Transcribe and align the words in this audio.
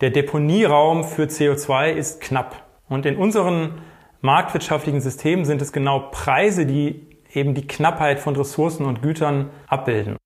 der 0.00 0.10
Deponieraum 0.10 1.04
für 1.04 1.24
CO2 1.24 1.92
ist 1.92 2.20
knapp. 2.20 2.64
Und 2.88 3.06
in 3.06 3.16
unseren 3.16 3.80
marktwirtschaftlichen 4.20 5.00
Systemen 5.00 5.44
sind 5.44 5.62
es 5.62 5.72
genau 5.72 6.10
Preise, 6.10 6.66
die 6.66 7.06
eben 7.32 7.54
die 7.54 7.66
Knappheit 7.66 8.20
von 8.20 8.36
Ressourcen 8.36 8.84
und 8.86 9.02
Gütern 9.02 9.50
abbilden. 9.66 10.16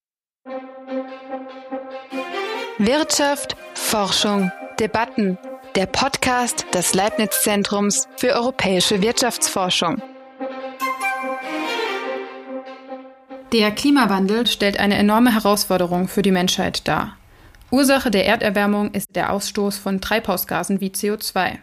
Wirtschaft, 2.78 3.56
Forschung, 3.74 4.50
Debatten. 4.78 5.38
Der 5.76 5.86
Podcast 5.86 6.66
des 6.74 6.94
Leibniz 6.94 7.42
Zentrums 7.42 8.08
für 8.16 8.34
europäische 8.34 9.02
Wirtschaftsforschung. 9.02 10.02
Der 13.52 13.70
Klimawandel 13.70 14.46
stellt 14.46 14.80
eine 14.80 14.96
enorme 14.96 15.32
Herausforderung 15.32 16.08
für 16.08 16.22
die 16.22 16.32
Menschheit 16.32 16.88
dar. 16.88 17.16
Ursache 17.70 18.10
der 18.10 18.26
Erderwärmung 18.26 18.92
ist 18.92 19.14
der 19.14 19.32
Ausstoß 19.32 19.78
von 19.78 20.00
Treibhausgasen 20.00 20.80
wie 20.80 20.88
CO2. 20.88 21.58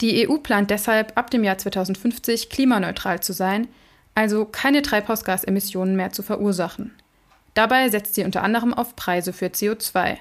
Die 0.00 0.26
EU 0.26 0.38
plant 0.38 0.70
deshalb 0.70 1.16
ab 1.16 1.30
dem 1.30 1.44
Jahr 1.44 1.58
2050 1.58 2.48
klimaneutral 2.48 3.20
zu 3.20 3.34
sein, 3.34 3.68
also 4.14 4.46
keine 4.46 4.80
Treibhausgasemissionen 4.80 5.94
mehr 5.94 6.12
zu 6.12 6.22
verursachen. 6.22 6.94
Dabei 7.52 7.90
setzt 7.90 8.14
sie 8.14 8.24
unter 8.24 8.42
anderem 8.42 8.72
auf 8.72 8.96
Preise 8.96 9.34
für 9.34 9.46
CO2. 9.46 10.16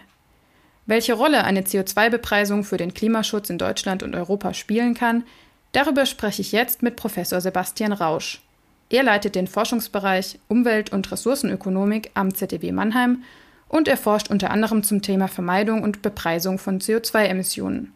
Welche 0.85 1.13
Rolle 1.13 1.45
eine 1.45 1.61
CO2-Bepreisung 1.61 2.63
für 2.63 2.77
den 2.77 2.93
Klimaschutz 2.93 3.49
in 3.49 3.57
Deutschland 3.57 4.03
und 4.03 4.15
Europa 4.15 4.53
spielen 4.53 4.93
kann, 4.93 5.23
darüber 5.71 6.05
spreche 6.05 6.41
ich 6.41 6.51
jetzt 6.51 6.83
mit 6.83 6.97
Professor 6.97 7.39
Sebastian 7.39 7.93
Rausch. 7.93 8.41
Er 8.89 9.03
leitet 9.03 9.35
den 9.35 9.47
Forschungsbereich 9.47 10.39
Umwelt- 10.47 10.91
und 10.91 11.09
Ressourcenökonomik 11.11 12.11
am 12.13 12.35
ZDW 12.35 12.71
Mannheim 12.71 13.23
und 13.67 13.87
er 13.87 13.97
forscht 13.97 14.29
unter 14.29 14.51
anderem 14.51 14.83
zum 14.83 15.01
Thema 15.01 15.27
Vermeidung 15.27 15.83
und 15.83 16.01
Bepreisung 16.01 16.57
von 16.57 16.79
CO2-Emissionen. 16.79 17.93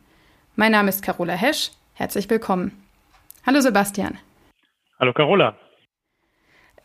Mein 0.55 0.71
Name 0.71 0.89
ist 0.89 1.01
Carola 1.01 1.33
Hesch. 1.33 1.71
Herzlich 1.93 2.29
willkommen. 2.29 2.71
Hallo 3.45 3.61
Sebastian. 3.61 4.17
Hallo 4.99 5.13
Carola. 5.13 5.55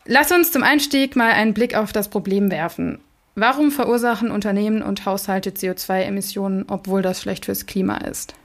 Lass 0.05 0.31
uns 0.31 0.51
zum 0.51 0.63
Einstieg 0.63 1.15
mal 1.15 1.31
einen 1.31 1.53
Blick 1.53 1.75
auf 1.75 1.91
das 1.91 2.09
Problem 2.09 2.51
werfen. 2.51 2.99
Warum 3.35 3.71
verursachen 3.71 4.31
Unternehmen 4.31 4.81
und 4.81 5.05
Haushalte 5.05 5.49
CO2-Emissionen, 5.49 6.65
obwohl 6.69 7.01
das 7.01 7.21
schlecht 7.21 7.45
fürs 7.45 7.65
Klima 7.65 7.97
ist? 7.97 8.35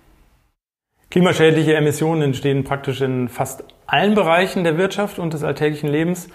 Klimaschädliche 1.10 1.74
Emissionen 1.74 2.22
entstehen 2.22 2.64
praktisch 2.64 3.00
in 3.00 3.28
fast 3.28 3.64
allen 3.86 4.14
Bereichen 4.14 4.64
der 4.64 4.78
Wirtschaft 4.78 5.18
und 5.18 5.32
des 5.32 5.44
alltäglichen 5.44 5.88
Lebens 5.88 6.28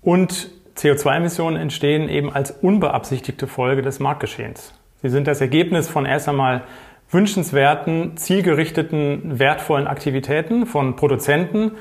und 0.00 0.50
CO2-Emissionen 0.76 1.56
entstehen 1.56 2.08
eben 2.08 2.32
als 2.32 2.50
unbeabsichtigte 2.50 3.46
Folge 3.46 3.82
des 3.82 4.00
Marktgeschehens. 4.00 4.74
Sie 5.02 5.08
sind 5.08 5.26
das 5.26 5.40
Ergebnis 5.40 5.88
von 5.88 6.06
erst 6.06 6.28
einmal 6.28 6.62
wünschenswerten, 7.10 8.16
zielgerichteten, 8.16 9.38
wertvollen 9.38 9.86
Aktivitäten 9.86 10.66
von 10.66 10.96
Produzenten, 10.96 11.72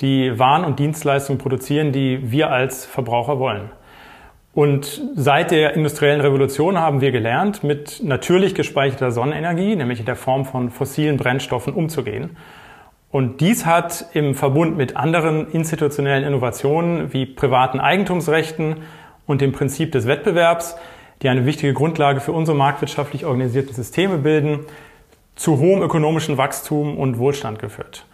die 0.00 0.38
Waren 0.38 0.64
und 0.64 0.78
Dienstleistungen 0.78 1.38
produzieren, 1.38 1.92
die 1.92 2.30
wir 2.30 2.50
als 2.50 2.86
Verbraucher 2.86 3.38
wollen. 3.38 3.70
Und 4.54 5.02
seit 5.14 5.50
der 5.50 5.74
industriellen 5.74 6.20
Revolution 6.20 6.78
haben 6.78 7.00
wir 7.00 7.10
gelernt, 7.10 7.64
mit 7.64 8.02
natürlich 8.02 8.54
gespeicherter 8.54 9.10
Sonnenenergie, 9.10 9.76
nämlich 9.76 10.00
in 10.00 10.06
der 10.06 10.16
Form 10.16 10.44
von 10.44 10.70
fossilen 10.70 11.16
Brennstoffen, 11.16 11.72
umzugehen. 11.72 12.36
Und 13.12 13.42
dies 13.42 13.66
hat 13.66 14.06
im 14.14 14.34
Verbund 14.34 14.78
mit 14.78 14.96
anderen 14.96 15.50
institutionellen 15.50 16.24
Innovationen 16.24 17.12
wie 17.12 17.26
privaten 17.26 17.78
Eigentumsrechten 17.78 18.78
und 19.26 19.42
dem 19.42 19.52
Prinzip 19.52 19.92
des 19.92 20.06
Wettbewerbs, 20.06 20.76
die 21.20 21.28
eine 21.28 21.44
wichtige 21.44 21.74
Grundlage 21.74 22.20
für 22.20 22.32
unsere 22.32 22.56
marktwirtschaftlich 22.56 23.26
organisierten 23.26 23.74
Systeme 23.74 24.16
bilden, 24.16 24.60
zu 25.36 25.58
hohem 25.58 25.82
ökonomischen 25.82 26.38
Wachstum 26.38 26.96
und 26.96 27.18
Wohlstand 27.18 27.58
geführt. 27.58 28.06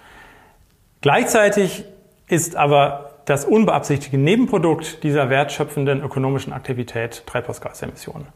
Gleichzeitig 1.00 1.84
ist 2.26 2.56
aber 2.56 3.20
das 3.24 3.44
unbeabsichtigte 3.44 4.18
Nebenprodukt 4.18 5.04
dieser 5.04 5.30
wertschöpfenden 5.30 6.02
ökonomischen 6.02 6.52
Aktivität 6.52 7.22
Treibhausgasemissionen. 7.24 8.26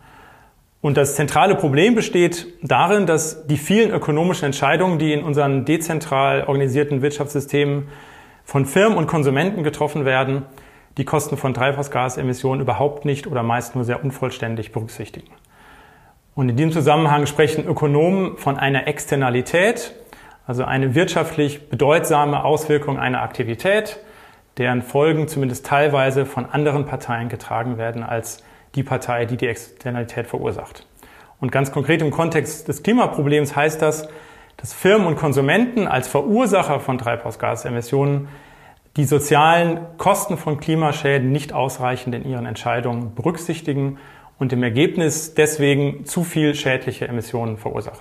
Und 0.82 0.96
das 0.96 1.14
zentrale 1.14 1.54
Problem 1.54 1.94
besteht 1.94 2.48
darin, 2.60 3.06
dass 3.06 3.46
die 3.46 3.56
vielen 3.56 3.92
ökonomischen 3.92 4.46
Entscheidungen, 4.46 4.98
die 4.98 5.12
in 5.12 5.22
unseren 5.22 5.64
dezentral 5.64 6.44
organisierten 6.44 7.02
Wirtschaftssystemen 7.02 7.88
von 8.44 8.66
Firmen 8.66 8.98
und 8.98 9.06
Konsumenten 9.06 9.62
getroffen 9.62 10.04
werden, 10.04 10.42
die 10.98 11.04
Kosten 11.04 11.36
von 11.36 11.54
Treibhausgasemissionen 11.54 12.60
überhaupt 12.60 13.04
nicht 13.04 13.28
oder 13.28 13.44
meist 13.44 13.76
nur 13.76 13.84
sehr 13.84 14.02
unvollständig 14.02 14.72
berücksichtigen. 14.72 15.30
Und 16.34 16.48
in 16.48 16.56
diesem 16.56 16.72
Zusammenhang 16.72 17.26
sprechen 17.26 17.64
Ökonomen 17.64 18.36
von 18.36 18.58
einer 18.58 18.88
Externalität, 18.88 19.94
also 20.48 20.64
eine 20.64 20.96
wirtschaftlich 20.96 21.68
bedeutsame 21.68 22.44
Auswirkung 22.44 22.98
einer 22.98 23.22
Aktivität, 23.22 24.00
deren 24.58 24.82
Folgen 24.82 25.28
zumindest 25.28 25.64
teilweise 25.64 26.26
von 26.26 26.44
anderen 26.46 26.86
Parteien 26.86 27.28
getragen 27.28 27.78
werden 27.78 28.02
als 28.02 28.42
die 28.74 28.82
Partei, 28.82 29.26
die 29.26 29.36
die 29.36 29.46
Externalität 29.46 30.26
verursacht. 30.26 30.86
Und 31.40 31.50
ganz 31.52 31.72
konkret 31.72 32.00
im 32.02 32.10
Kontext 32.10 32.68
des 32.68 32.82
Klimaproblems 32.82 33.56
heißt 33.56 33.82
das, 33.82 34.08
dass 34.56 34.72
Firmen 34.72 35.06
und 35.06 35.16
Konsumenten 35.16 35.88
als 35.88 36.08
Verursacher 36.08 36.78
von 36.80 36.98
Treibhausgasemissionen 36.98 38.28
die 38.96 39.04
sozialen 39.04 39.80
Kosten 39.96 40.36
von 40.36 40.60
Klimaschäden 40.60 41.32
nicht 41.32 41.52
ausreichend 41.52 42.14
in 42.14 42.24
ihren 42.24 42.46
Entscheidungen 42.46 43.14
berücksichtigen 43.14 43.98
und 44.38 44.52
im 44.52 44.62
Ergebnis 44.62 45.34
deswegen 45.34 46.04
zu 46.04 46.24
viel 46.24 46.54
schädliche 46.54 47.08
Emissionen 47.08 47.56
verursachen. 47.56 48.00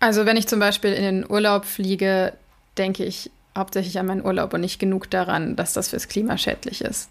Also 0.00 0.26
wenn 0.26 0.36
ich 0.36 0.46
zum 0.46 0.60
Beispiel 0.60 0.92
in 0.92 1.02
den 1.02 1.30
Urlaub 1.30 1.64
fliege, 1.64 2.34
denke 2.76 3.04
ich 3.04 3.30
hauptsächlich 3.56 3.98
an 3.98 4.06
meinen 4.06 4.24
Urlaub 4.24 4.52
und 4.52 4.60
nicht 4.60 4.78
genug 4.78 5.10
daran, 5.10 5.56
dass 5.56 5.72
das 5.72 5.88
fürs 5.88 6.08
Klima 6.08 6.36
schädlich 6.36 6.82
ist. 6.82 7.10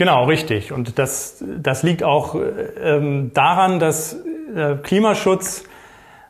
Genau, 0.00 0.24
richtig. 0.24 0.72
Und 0.72 0.98
das, 0.98 1.44
das 1.46 1.82
liegt 1.82 2.02
auch 2.02 2.34
ähm, 2.82 3.32
daran, 3.34 3.78
dass 3.78 4.16
äh, 4.56 4.76
Klimaschutz 4.82 5.64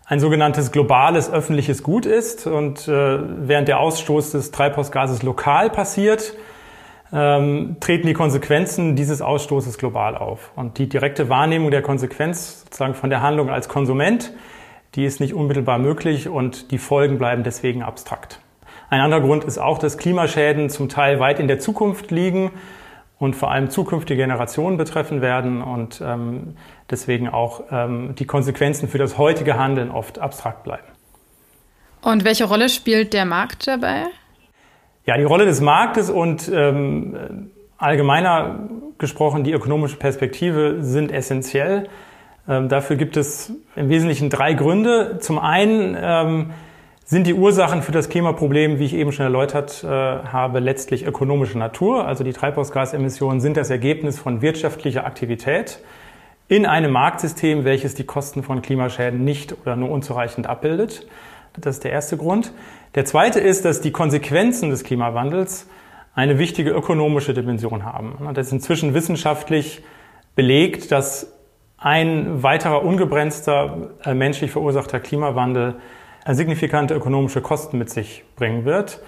ein 0.07 0.19
sogenanntes 0.19 0.73
globales 0.73 1.33
öffentliches 1.33 1.85
Gut 1.85 2.05
ist 2.05 2.49
und 2.49 2.89
äh, 2.89 3.19
während 3.47 3.69
der 3.69 3.79
Ausstoß 3.79 4.33
des 4.33 4.51
Treibhausgases 4.51 5.23
lokal 5.23 5.71
passiert, 5.71 6.35
ähm, 7.13 7.77
treten 7.79 8.09
die 8.09 8.13
Konsequenzen 8.13 8.97
dieses 8.97 9.23
Ausstoßes 9.23 9.79
global 9.79 10.17
auf. 10.17 10.51
Und 10.57 10.79
die 10.79 10.89
direkte 10.89 11.29
Wahrnehmung 11.29 11.71
der 11.71 11.83
Konsequenz 11.83 12.63
sozusagen 12.63 12.95
von 12.95 13.09
der 13.09 13.23
Handlung 13.23 13.51
als 13.51 13.69
Konsument, 13.69 14.33
die 14.97 15.05
ist 15.05 15.21
nicht 15.21 15.33
unmittelbar 15.33 15.79
möglich 15.79 16.29
und 16.29 16.73
die 16.73 16.79
Folgen 16.79 17.19
bleiben 17.19 17.45
deswegen 17.45 17.85
abstrakt. 17.85 18.41
Ein 18.89 19.01
anderer 19.01 19.21
Grund 19.21 19.45
ist 19.45 19.59
auch, 19.59 19.79
dass 19.79 19.97
Klimaschäden 19.97 20.71
zum 20.71 20.89
Teil 20.89 21.21
weit 21.21 21.39
in 21.39 21.47
der 21.47 21.61
Zukunft 21.61 22.11
liegen 22.11 22.51
und 23.21 23.37
vor 23.37 23.53
allem 23.53 23.71
zukünftige 23.71 24.23
Generationen 24.23 24.79
betreffen 24.79 25.21
werden 25.21 25.63
und 25.63 26.01
ähm, 26.05 26.57
deswegen 26.91 27.29
auch 27.29 27.65
ähm, 27.71 28.15
die 28.19 28.25
Konsequenzen 28.25 28.89
für 28.89 28.99
das 28.99 29.19
heutige 29.19 29.57
Handeln 29.59 29.91
oft 29.91 30.19
abstrakt 30.19 30.65
bleiben. 30.65 30.89
Und 32.01 32.25
welche 32.25 32.45
Rolle 32.45 32.71
spielt 32.71 33.13
der 33.13 33.27
Markt 33.27 33.69
dabei? 33.69 34.07
Ja, 35.05 35.19
die 35.19 35.25
Rolle 35.25 35.45
des 35.45 35.61
Marktes 35.61 36.09
und 36.09 36.51
ähm, 36.53 37.51
allgemeiner 37.77 38.69
gesprochen 38.97 39.45
die 39.45 39.53
ökonomische 39.53 39.97
Perspektive 39.97 40.79
sind 40.81 41.13
essentiell. 41.13 41.89
Ähm, 42.49 42.71
dafür 42.71 42.97
gibt 42.97 43.19
es 43.19 43.53
im 43.77 43.91
Wesentlichen 43.91 44.31
drei 44.31 44.55
Gründe. 44.55 45.19
Zum 45.21 45.39
einen 45.39 45.95
ähm, 46.01 46.51
sind 47.11 47.27
die 47.27 47.35
Ursachen 47.35 47.83
für 47.83 47.91
das 47.91 48.09
Klimaproblem, 48.09 48.79
wie 48.79 48.85
ich 48.85 48.95
eben 48.95 49.11
schon 49.11 49.25
erläutert 49.25 49.83
äh, 49.83 49.89
habe, 49.89 50.61
letztlich 50.61 51.05
ökonomischer 51.05 51.59
Natur. 51.59 52.07
Also 52.07 52.23
die 52.23 52.33
Treibhausgasemissionen 52.33 53.41
sind 53.41 53.57
das 53.57 53.69
Ergebnis 53.69 54.17
von 54.17 54.43
wirtschaftlicher 54.43 55.05
Aktivität 55.05 55.81
in 56.47 56.67
einem 56.67 56.93
Marktsystem, 56.93 57.65
welches 57.65 57.97
die 57.97 58.05
Kosten 58.05 58.45
von 58.45 58.63
Klimaschäden 58.63 59.25
nicht 59.25 59.57
oder 59.61 59.75
nur 59.75 59.91
unzureichend 59.91 60.47
abbildet. 60.47 61.09
Das 61.61 61.75
ist 61.75 61.85
der 61.85 61.91
erste 61.91 62.17
Grund. 62.17 62.53
Der 62.95 63.05
zweite 63.05 63.41
ist, 63.41 63.65
dass 63.65 63.81
die 63.81 63.91
Konsequenzen 63.91 64.71
des 64.71 64.85
Klimawandels 64.85 65.67
eine 66.15 66.39
wichtige 66.39 66.71
ökonomische 66.71 67.35
Dimension 67.35 67.85
haben. 67.85 68.19
Das 68.35 68.47
ist 68.47 68.53
inzwischen 68.53 68.95
wissenschaftlich 68.95 69.83
belegt, 70.37 70.93
dass 70.93 71.33
ein 71.77 72.45
weiterer 72.45 72.85
ungebremster 72.85 73.91
äh, 74.05 74.15
menschlich 74.15 74.53
verursachter 74.53 75.01
Klimawandel 75.01 75.75
signifikante 76.35 76.95
ökonomische 76.95 77.41
Kosten 77.41 77.79
mit 77.79 77.91
sich 77.91 78.25
bringen 78.37 78.65
wird. 78.65 79.01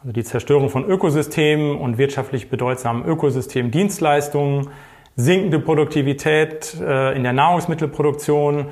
Also 0.00 0.12
die 0.12 0.24
Zerstörung 0.24 0.68
von 0.68 0.84
Ökosystemen 0.84 1.76
und 1.76 1.98
wirtschaftlich 1.98 2.50
bedeutsamen 2.50 3.04
Ökosystemdienstleistungen, 3.04 4.70
sinkende 5.14 5.60
Produktivität 5.60 6.76
äh, 6.80 7.14
in 7.14 7.22
der 7.22 7.32
Nahrungsmittelproduktion, 7.32 8.66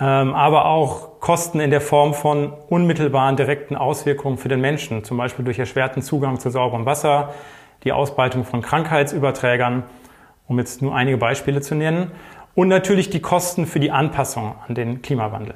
ähm, 0.00 0.34
aber 0.34 0.66
auch 0.66 1.20
Kosten 1.20 1.60
in 1.60 1.70
der 1.70 1.80
Form 1.80 2.14
von 2.14 2.52
unmittelbaren 2.68 3.36
direkten 3.36 3.76
Auswirkungen 3.76 4.38
für 4.38 4.48
den 4.48 4.60
Menschen, 4.60 5.04
zum 5.04 5.16
Beispiel 5.16 5.44
durch 5.44 5.58
erschwerten 5.58 6.02
Zugang 6.02 6.40
zu 6.40 6.50
sauberem 6.50 6.86
Wasser, 6.86 7.34
die 7.84 7.92
Ausbreitung 7.92 8.44
von 8.44 8.62
Krankheitsüberträgern, 8.62 9.84
um 10.48 10.58
jetzt 10.58 10.82
nur 10.82 10.94
einige 10.94 11.18
Beispiele 11.18 11.60
zu 11.60 11.74
nennen, 11.74 12.12
und 12.54 12.68
natürlich 12.68 13.10
die 13.10 13.20
Kosten 13.20 13.66
für 13.66 13.80
die 13.80 13.90
Anpassung 13.90 14.54
an 14.66 14.74
den 14.74 15.02
Klimawandel. 15.02 15.54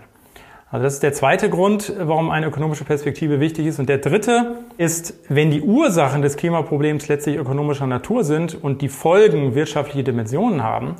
Also 0.68 0.82
das 0.82 0.94
ist 0.94 1.02
der 1.04 1.12
zweite 1.12 1.48
Grund, 1.48 1.92
warum 1.96 2.30
eine 2.30 2.46
ökonomische 2.46 2.84
Perspektive 2.84 3.38
wichtig 3.38 3.66
ist. 3.66 3.78
Und 3.78 3.88
der 3.88 3.98
dritte 3.98 4.56
ist, 4.78 5.14
wenn 5.28 5.52
die 5.52 5.62
Ursachen 5.62 6.22
des 6.22 6.36
Klimaproblems 6.36 7.06
letztlich 7.06 7.36
ökonomischer 7.36 7.86
Natur 7.86 8.24
sind 8.24 8.60
und 8.60 8.82
die 8.82 8.88
Folgen 8.88 9.54
wirtschaftliche 9.54 10.02
Dimensionen 10.02 10.64
haben, 10.64 10.96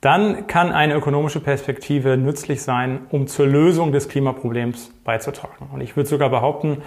dann 0.00 0.46
kann 0.46 0.72
eine 0.72 0.94
ökonomische 0.94 1.40
Perspektive 1.40 2.16
nützlich 2.16 2.62
sein, 2.62 3.00
um 3.10 3.26
zur 3.26 3.46
Lösung 3.46 3.90
des 3.92 4.08
Klimaproblems 4.08 4.92
beizutragen. 5.04 5.68
Und 5.72 5.80
ich 5.80 5.96
würde 5.96 6.08
sogar 6.08 6.28
behaupten, 6.28 6.82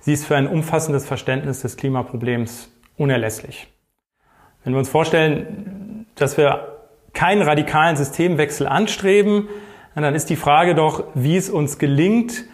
sie 0.00 0.12
ist 0.12 0.24
für 0.24 0.36
ein 0.36 0.48
umfassendes 0.48 1.06
Verständnis 1.06 1.62
des 1.62 1.76
Klimaproblems 1.76 2.70
unerlässlich. 2.96 3.68
Wenn 4.64 4.72
wir 4.72 4.78
uns 4.78 4.88
vorstellen, 4.88 6.06
dass 6.16 6.36
wir 6.36 6.78
keinen 7.12 7.42
radikalen 7.42 7.96
Systemwechsel 7.96 8.66
anstreben, 8.66 9.48
dann 9.94 10.14
ist 10.14 10.30
die 10.30 10.36
Frage 10.36 10.74
doch, 10.74 11.04
wie 11.14 11.36
es 11.36 11.50
uns 11.50 11.78
gelingt, 11.78 12.44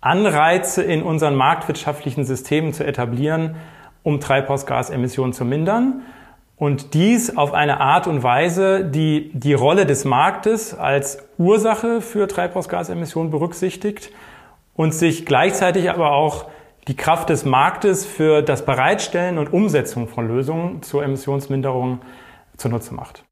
Anreize 0.00 0.82
in 0.82 1.02
unseren 1.02 1.36
marktwirtschaftlichen 1.36 2.24
Systemen 2.24 2.72
zu 2.72 2.84
etablieren, 2.84 3.56
um 4.02 4.20
Treibhausgasemissionen 4.20 5.32
zu 5.32 5.44
mindern. 5.44 6.02
Und 6.56 6.94
dies 6.94 7.36
auf 7.36 7.54
eine 7.54 7.80
Art 7.80 8.06
und 8.06 8.22
Weise, 8.22 8.84
die 8.84 9.30
die 9.32 9.54
Rolle 9.54 9.86
des 9.86 10.04
Marktes 10.04 10.74
als 10.74 11.26
Ursache 11.38 12.00
für 12.00 12.28
Treibhausgasemissionen 12.28 13.30
berücksichtigt 13.30 14.10
und 14.74 14.92
sich 14.92 15.26
gleichzeitig 15.26 15.90
aber 15.90 16.12
auch 16.12 16.46
die 16.88 16.96
Kraft 16.96 17.30
des 17.30 17.44
Marktes 17.44 18.04
für 18.04 18.42
das 18.42 18.64
Bereitstellen 18.64 19.38
und 19.38 19.52
Umsetzung 19.52 20.08
von 20.08 20.26
Lösungen 20.26 20.82
zur 20.82 21.04
Emissionsminderung 21.04 22.00
zunutze 22.56 22.94
macht. 22.94 23.24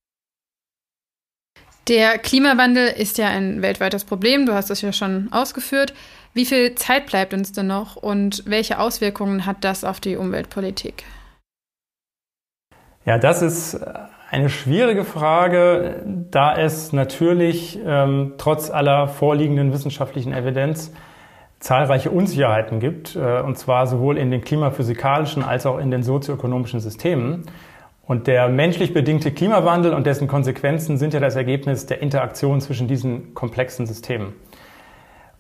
Der 1.91 2.19
Klimawandel 2.19 2.87
ist 2.87 3.19
ja 3.19 3.27
ein 3.27 3.63
weltweites 3.63 4.05
Problem, 4.05 4.47
du 4.47 4.55
hast 4.55 4.71
es 4.71 4.81
ja 4.81 4.93
schon 4.93 5.29
ausgeführt. 5.33 5.93
Wie 6.33 6.45
viel 6.45 6.77
Zeit 6.77 7.07
bleibt 7.07 7.35
uns 7.35 7.51
denn 7.51 7.67
noch 7.67 7.97
und 7.97 8.45
welche 8.47 8.79
Auswirkungen 8.79 9.45
hat 9.45 9.65
das 9.65 9.83
auf 9.83 9.99
die 9.99 10.15
Umweltpolitik? 10.15 11.03
Ja, 13.05 13.19
das 13.19 13.43
ist 13.43 13.81
eine 14.31 14.49
schwierige 14.51 15.03
Frage, 15.03 16.05
da 16.31 16.57
es 16.57 16.93
natürlich 16.93 17.81
ähm, 17.85 18.35
trotz 18.39 18.71
aller 18.71 19.09
vorliegenden 19.09 19.73
wissenschaftlichen 19.73 20.33
Evidenz 20.33 20.93
zahlreiche 21.59 22.13
Unsicherheiten 22.13 22.79
gibt, 22.79 23.17
äh, 23.17 23.41
und 23.41 23.59
zwar 23.59 23.89
sowohl 23.89 24.17
in 24.17 24.31
den 24.31 24.43
klimaphysikalischen 24.43 25.43
als 25.43 25.67
auch 25.67 25.79
in 25.79 25.91
den 25.91 26.05
sozioökonomischen 26.05 26.79
Systemen. 26.79 27.47
Und 28.11 28.27
der 28.27 28.49
menschlich 28.49 28.93
bedingte 28.93 29.31
Klimawandel 29.31 29.95
und 29.95 30.05
dessen 30.05 30.27
Konsequenzen 30.27 30.99
sind 30.99 31.15
ja 31.15 31.21
das 31.21 31.37
Ergebnis 31.37 31.87
der 31.87 32.03
Interaktion 32.03 32.61
zwischen 32.61 32.89
diesen 32.89 33.35
komplexen 33.35 33.87
Systemen. 33.87 34.33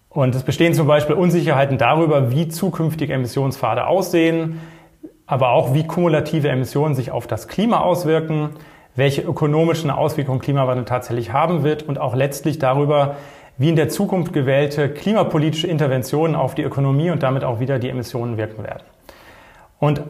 Und 0.09 0.37
es 0.37 0.45
bestehen 0.45 0.73
zum 0.73 0.87
Beispiel 0.87 1.17
Unsicherheiten 1.17 1.79
darüber, 1.79 2.31
wie 2.31 2.47
zukünftige 2.47 3.13
Emissionspfade 3.13 3.89
aussehen, 3.89 4.61
aber 5.27 5.51
auch 5.51 5.75
wie 5.75 5.85
kumulative 5.85 6.49
Emissionen 6.49 6.95
sich 6.95 7.11
auf 7.11 7.27
das 7.27 7.49
Klima 7.49 7.81
auswirken, 7.81 8.51
welche 8.95 9.23
ökonomischen 9.23 9.91
Auswirkungen 9.91 10.39
Klimawandel 10.39 10.85
tatsächlich 10.85 11.33
haben 11.33 11.65
wird 11.65 11.83
und 11.83 11.99
auch 11.99 12.15
letztlich 12.15 12.61
darüber, 12.61 13.17
wie 13.59 13.71
in 13.71 13.75
der 13.75 13.89
Zukunft 13.89 14.33
gewählte 14.33 14.89
klimapolitische 14.91 15.67
Interventionen 15.67 16.37
auf 16.37 16.55
die 16.55 16.63
Ökonomie 16.63 17.11
und 17.11 17.25
damit 17.25 17.43
auch 17.43 17.59
wieder 17.59 17.81
die 17.81 17.89
Emissionen 17.89 18.37
wirken 18.37 18.63
werden. 18.63 18.85
Und 19.81 20.03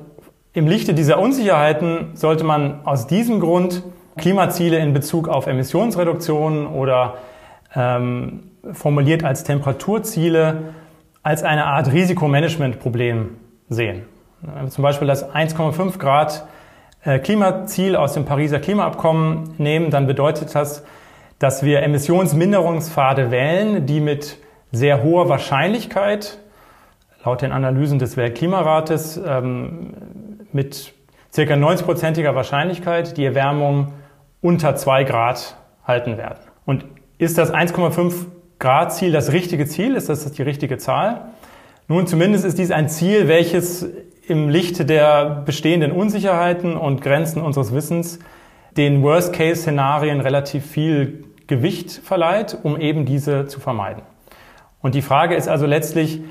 im 0.53 0.67
Lichte 0.67 0.95
dieser 0.95 1.19
Unsicherheiten 1.19 2.11
sollte 2.15 2.45
man 2.45 2.85
aus 2.85 3.07
diesem 3.07 3.41
Grund 3.41 3.83
Klimaziele 4.19 4.79
in 4.79 4.93
Bezug 4.93 5.29
auf 5.29 5.47
Emissionsreduktionen 5.47 6.67
oder 6.67 7.15
ähm, 7.75 8.51
formuliert 8.73 9.25
als 9.25 9.45
Temperaturziele 9.45 10.75
als 11.23 11.43
eine 11.43 11.67
Art 11.67 11.93
Risikomanagementproblem 11.93 13.37
sehen. 13.69 14.03
Wir 14.41 14.71
zum 14.71 14.83
Beispiel 14.83 15.07
das 15.07 15.29
1,5 15.31 15.99
Grad 15.99 16.47
äh, 17.05 17.19
Klimaziel 17.19 17.95
aus 17.95 18.15
dem 18.15 18.25
Pariser 18.25 18.59
Klimaabkommen 18.59 19.55
nehmen, 19.59 19.91
dann 19.91 20.07
bedeutet 20.07 20.55
das, 20.55 20.83
dass 21.39 21.63
wir 21.63 21.83
Emissionsminderungspfade 21.83 23.31
wählen, 23.31 23.87
die 23.87 24.01
mit 24.01 24.39
sehr 24.73 25.03
hoher 25.03 25.29
Wahrscheinlichkeit, 25.29 26.39
laut 27.25 27.43
den 27.43 27.53
Analysen 27.53 27.99
des 27.99 28.17
Weltklimarates, 28.17 29.21
ähm, 29.25 29.95
mit 30.53 30.95
circa 31.33 31.55
90-prozentiger 31.55 32.35
Wahrscheinlichkeit 32.35 33.17
die 33.17 33.25
Erwärmung 33.25 33.93
unter 34.41 34.75
2 34.75 35.05
Grad 35.05 35.57
halten 35.85 36.17
werden. 36.17 36.39
Und 36.65 36.85
ist 37.19 37.39
das 37.39 37.53
1,5 37.53 38.27
Grad 38.59 38.93
Ziel 38.93 39.13
das 39.13 39.33
richtige 39.33 39.67
Ziel? 39.67 39.95
Ist 39.95 40.09
das 40.09 40.31
die 40.33 40.43
richtige 40.43 40.79
Zahl? 40.79 41.31
Nun, 41.89 42.07
zumindest 42.07 42.45
ist 42.45 42.59
dies 42.59 42.71
ein 42.71 42.89
Ziel, 42.89 43.29
welches 43.29 43.89
im 44.27 44.49
Lichte 44.49 44.85
der 44.85 45.43
bestehenden 45.45 45.93
Unsicherheiten 45.93 46.77
und 46.77 47.01
Grenzen 47.01 47.43
unseres 47.43 47.75
Wissens 47.75 48.21
den 48.77 49.03
Worst-Case-Szenarien 49.03 50.21
relativ 50.21 50.65
viel 50.65 51.25
Gewicht 51.49 51.91
verleiht, 51.91 52.57
um 52.63 52.81
eben 52.81 53.05
diese 53.05 53.47
zu 53.47 53.59
vermeiden. 53.59 54.03
Und 54.81 54.95
die 54.95 55.03
Frage 55.03 55.35
ist 55.35 55.49
also 55.49 55.67
letztlich, 55.67 56.23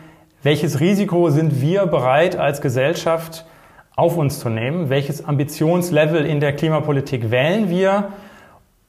welches 0.44 0.80
Risiko 0.80 1.30
sind 1.30 1.62
wir 1.62 1.86
bereit 1.86 2.36
als 2.38 2.62
Gesellschaft 2.62 3.46
auf 4.00 4.16
uns 4.16 4.40
zu 4.40 4.50
nehmen. 4.50 4.90
Welches 4.90 5.26
Ambitionslevel 5.26 6.26
in 6.26 6.40
der 6.40 6.56
Klimapolitik 6.56 7.32
wählen 7.32 7.70
wir, 7.70 8.14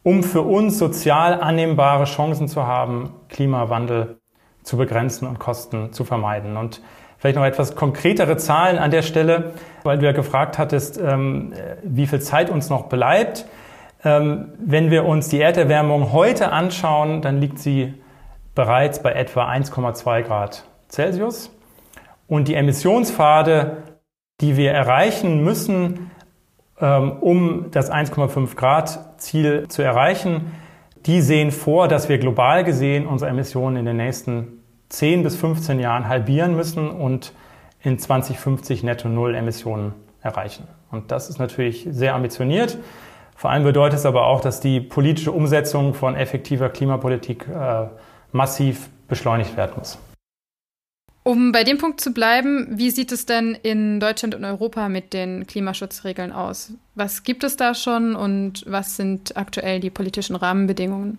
um 0.05 0.23
für 0.23 0.43
uns 0.43 0.79
sozial 0.79 1.41
annehmbare 1.41 2.05
Chancen 2.05 2.47
zu 2.47 2.67
haben, 2.67 3.12
Klimawandel 3.29 4.19
zu 4.62 4.76
begrenzen 4.76 5.26
und 5.26 5.41
Kosten 5.41 5.93
zu 5.93 6.05
vermeiden? 6.05 6.56
Und 6.56 6.81
vielleicht 7.19 7.37
noch 7.37 7.44
etwas 7.44 7.75
konkretere 7.75 8.37
Zahlen 8.37 8.79
an 8.79 8.93
der 8.93 9.02
Stelle, 9.02 9.52
weil 9.82 9.99
du 9.99 10.06
ja 10.06 10.12
gefragt 10.12 10.58
hattest, 10.58 10.99
ähm, 10.99 11.52
wie 11.82 12.06
viel 12.06 12.20
Zeit 12.20 12.49
uns 12.49 12.70
noch 12.70 12.85
bleibt. 12.85 13.47
Ähm, 14.05 14.52
wenn 14.58 14.93
wir 14.93 15.05
uns 15.05 15.29
die 15.29 15.41
Erderwärmung 15.41 16.12
heute 16.12 16.52
anschauen, 16.52 17.20
dann 17.20 17.41
liegt 17.41 17.58
sie 17.58 17.94
bereits 18.55 19.02
bei 19.02 19.12
etwa 19.12 19.50
1,2 19.50 20.23
Grad 20.23 20.69
Celsius. 20.90 21.50
Und 22.26 22.48
die 22.48 22.54
Emissionspfade 22.54 23.78
die 24.40 24.56
wir 24.56 24.72
erreichen 24.72 25.44
müssen, 25.44 26.10
ähm, 26.81 27.12
um 27.20 27.70
das 27.70 27.90
1,5 27.90 28.56
Grad 28.56 29.20
Ziel 29.20 29.69
zu 29.69 29.82
erreichen, 29.82 30.52
die 31.06 31.20
sehen 31.20 31.50
vor, 31.50 31.88
dass 31.88 32.08
wir 32.08 32.19
global 32.19 32.64
gesehen 32.64 33.06
unsere 33.06 33.31
Emissionen 33.31 33.76
in 33.76 33.84
den 33.84 33.96
nächsten 33.96 34.62
10 34.88 35.22
bis 35.22 35.37
15 35.37 35.78
Jahren 35.78 36.09
halbieren 36.09 36.56
müssen 36.56 36.90
und 36.90 37.32
in 37.82 37.99
2050 37.99 38.82
netto 38.82 39.09
Null 39.09 39.35
Emissionen 39.35 39.94
erreichen. 40.20 40.66
Und 40.90 41.11
das 41.12 41.30
ist 41.30 41.38
natürlich 41.38 41.87
sehr 41.90 42.14
ambitioniert. 42.14 42.76
Vor 43.37 43.50
allem 43.50 43.64
bedeutet 43.64 44.00
es 44.00 44.06
aber 44.06 44.26
auch, 44.26 44.40
dass 44.40 44.61
die 44.61 44.80
politische 44.80 45.32
Umsetzung 45.32 45.94
von 45.94 46.14
effektiver 46.14 46.68
Klimapolitik 46.68 47.47
äh, 47.49 47.87
massiv 48.32 48.90
beschleunigt 49.09 49.56
werden 49.56 49.73
muss. 49.78 49.99
Um 51.23 51.53
bei 51.53 51.65
dem 51.65 51.77
Punkt 51.77 52.00
zu 52.00 52.15
bleiben, 52.15 52.67
wie 52.71 52.91
sieht 52.91 53.12
es 53.12 53.27
denn 53.27 53.55
in 53.62 54.00
Deutschland 54.00 54.35
und 54.35 54.45
Europa 54.45 54.89
mit 54.89 55.12
den 55.12 55.47
Klimaschutzregeln 55.47 56.33
aus? 56.33 56.73
Was 56.95 57.25
gibt 57.25 57.45
es 57.45 57.57
da 57.57 57.75
schon 57.75 58.17
und 58.17 58.65
was 58.67 58.97
sind 58.97 59.37
aktuell 59.37 59.81
die 59.81 59.91
politischen 59.91 60.35
Rahmenbedingungen? 60.35 61.19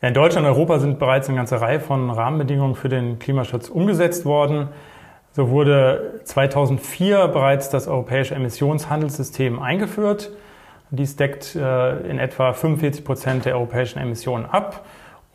In 0.00 0.14
Deutschland 0.14 0.46
und 0.46 0.52
Europa 0.52 0.78
sind 0.78 1.00
bereits 1.00 1.28
eine 1.28 1.36
ganze 1.36 1.60
Reihe 1.60 1.80
von 1.80 2.10
Rahmenbedingungen 2.10 2.76
für 2.76 2.88
den 2.88 3.18
Klimaschutz 3.18 3.68
umgesetzt 3.68 4.24
worden. 4.24 4.68
So 5.32 5.50
wurde 5.50 6.20
2004 6.24 7.28
bereits 7.28 7.70
das 7.70 7.88
europäische 7.88 8.36
Emissionshandelssystem 8.36 9.58
eingeführt. 9.58 10.30
Dies 10.90 11.16
deckt 11.16 11.56
äh, 11.56 11.98
in 12.08 12.18
etwa 12.20 12.52
45 12.52 13.04
Prozent 13.04 13.44
der 13.46 13.56
europäischen 13.56 13.98
Emissionen 13.98 14.46
ab. 14.46 14.86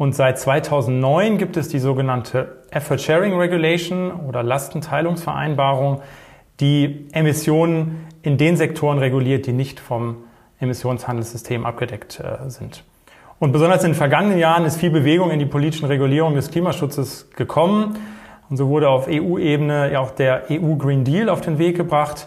Und 0.01 0.15
seit 0.15 0.39
2009 0.39 1.37
gibt 1.37 1.57
es 1.57 1.67
die 1.67 1.77
sogenannte 1.77 2.63
Effort 2.71 2.97
Sharing 2.97 3.37
Regulation 3.37 4.11
oder 4.11 4.41
Lastenteilungsvereinbarung, 4.41 6.01
die 6.59 7.05
Emissionen 7.11 8.07
in 8.23 8.39
den 8.39 8.57
Sektoren 8.57 8.97
reguliert, 8.97 9.45
die 9.45 9.53
nicht 9.53 9.79
vom 9.79 10.23
Emissionshandelssystem 10.59 11.67
abgedeckt 11.67 12.19
äh, 12.19 12.49
sind. 12.49 12.83
Und 13.37 13.51
besonders 13.51 13.83
in 13.83 13.91
den 13.91 13.95
vergangenen 13.95 14.39
Jahren 14.39 14.65
ist 14.65 14.77
viel 14.77 14.89
Bewegung 14.89 15.29
in 15.29 15.37
die 15.37 15.45
politischen 15.45 15.85
Regulierungen 15.85 16.35
des 16.35 16.49
Klimaschutzes 16.49 17.29
gekommen. 17.35 17.99
Und 18.49 18.57
so 18.57 18.69
wurde 18.69 18.89
auf 18.89 19.07
EU-Ebene 19.07 19.91
ja 19.91 19.99
auch 19.99 20.09
der 20.09 20.45
EU 20.49 20.77
Green 20.77 21.03
Deal 21.03 21.29
auf 21.29 21.41
den 21.41 21.59
Weg 21.59 21.77
gebracht. 21.77 22.25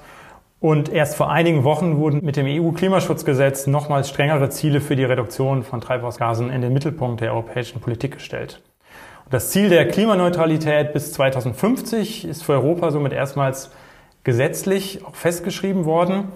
Und 0.65 0.89
erst 0.89 1.17
vor 1.17 1.31
einigen 1.31 1.63
Wochen 1.63 1.99
wurden 1.99 2.25
mit 2.25 2.37
dem 2.37 2.47
EU-Klimaschutzgesetz 2.47 3.67
nochmals 3.67 4.09
strengere 4.09 4.49
Ziele 4.49 4.81
für 4.81 4.97
die 4.97 5.05
Reduktion 5.05 5.63
von 5.63 5.83
Treibhausgasen 5.83 6.49
in 6.49 6.63
den 6.63 6.73
Mittelpunkt 6.73 7.21
der 7.21 7.33
europäischen 7.35 7.83
Politik 7.83 8.15
gestellt. 8.15 8.63
Und 9.27 9.35
das 9.35 9.51
Ziel 9.51 9.69
der 9.69 9.87
Klimaneutralität 9.87 10.95
bis 10.95 11.13
2050 11.13 12.25
ist 12.25 12.45
für 12.45 12.55
Europa 12.55 12.93
somit 12.93 13.13
erstmals 13.13 13.73
gesetzlich 14.23 15.05
auch 15.05 15.15
festgeschrieben 15.15 15.85
worden. 15.85 16.29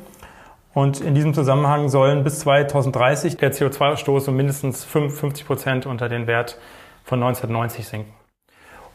Und 0.74 1.00
in 1.00 1.14
diesem 1.14 1.32
Zusammenhang 1.32 1.88
sollen 1.88 2.22
bis 2.22 2.40
2030 2.40 3.38
der 3.38 3.54
CO2-Ausstoß 3.54 4.28
um 4.28 4.36
mindestens 4.36 4.84
55 4.84 5.46
Prozent 5.46 5.86
unter 5.86 6.10
den 6.10 6.26
Wert 6.26 6.58
von 7.02 7.22
1990 7.22 7.88
sinken. 7.88 8.17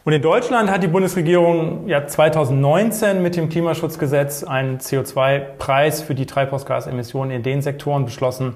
Und 0.04 0.12
in 0.12 0.20
Deutschland 0.20 0.70
hat 0.70 0.82
die 0.82 0.88
Bundesregierung 0.88 1.88
ja 1.88 2.06
2019 2.06 3.22
mit 3.22 3.36
dem 3.36 3.48
Klimaschutzgesetz 3.48 4.44
einen 4.44 4.78
CO2-Preis 4.78 6.02
für 6.02 6.14
die 6.14 6.26
Treibhausgasemissionen 6.26 7.34
in 7.34 7.42
den 7.42 7.62
Sektoren 7.62 8.04
beschlossen, 8.04 8.54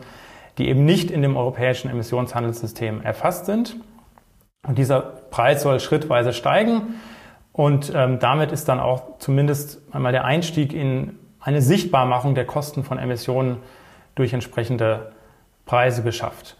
die 0.58 0.68
eben 0.68 0.84
nicht 0.84 1.10
in 1.10 1.22
dem 1.22 1.38
europäischen 1.38 1.90
Emissionshandelssystem 1.90 3.00
erfasst 3.00 3.46
sind. 3.46 3.76
Und 4.66 4.76
dieser 4.76 5.00
Preis 5.00 5.62
soll 5.62 5.80
schrittweise 5.80 6.34
steigen. 6.34 7.00
Und 7.52 7.92
ähm, 7.94 8.18
damit 8.18 8.52
ist 8.52 8.68
dann 8.68 8.78
auch 8.78 9.18
zumindest 9.18 9.80
einmal 9.90 10.12
der 10.12 10.26
Einstieg 10.26 10.74
in 10.74 11.18
eine 11.40 11.62
Sichtbarmachung 11.62 12.34
der 12.34 12.44
Kosten 12.44 12.84
von 12.84 12.98
Emissionen 12.98 13.56
durch 14.16 14.34
entsprechende 14.34 15.12
Preise 15.64 16.02
geschafft. 16.02 16.56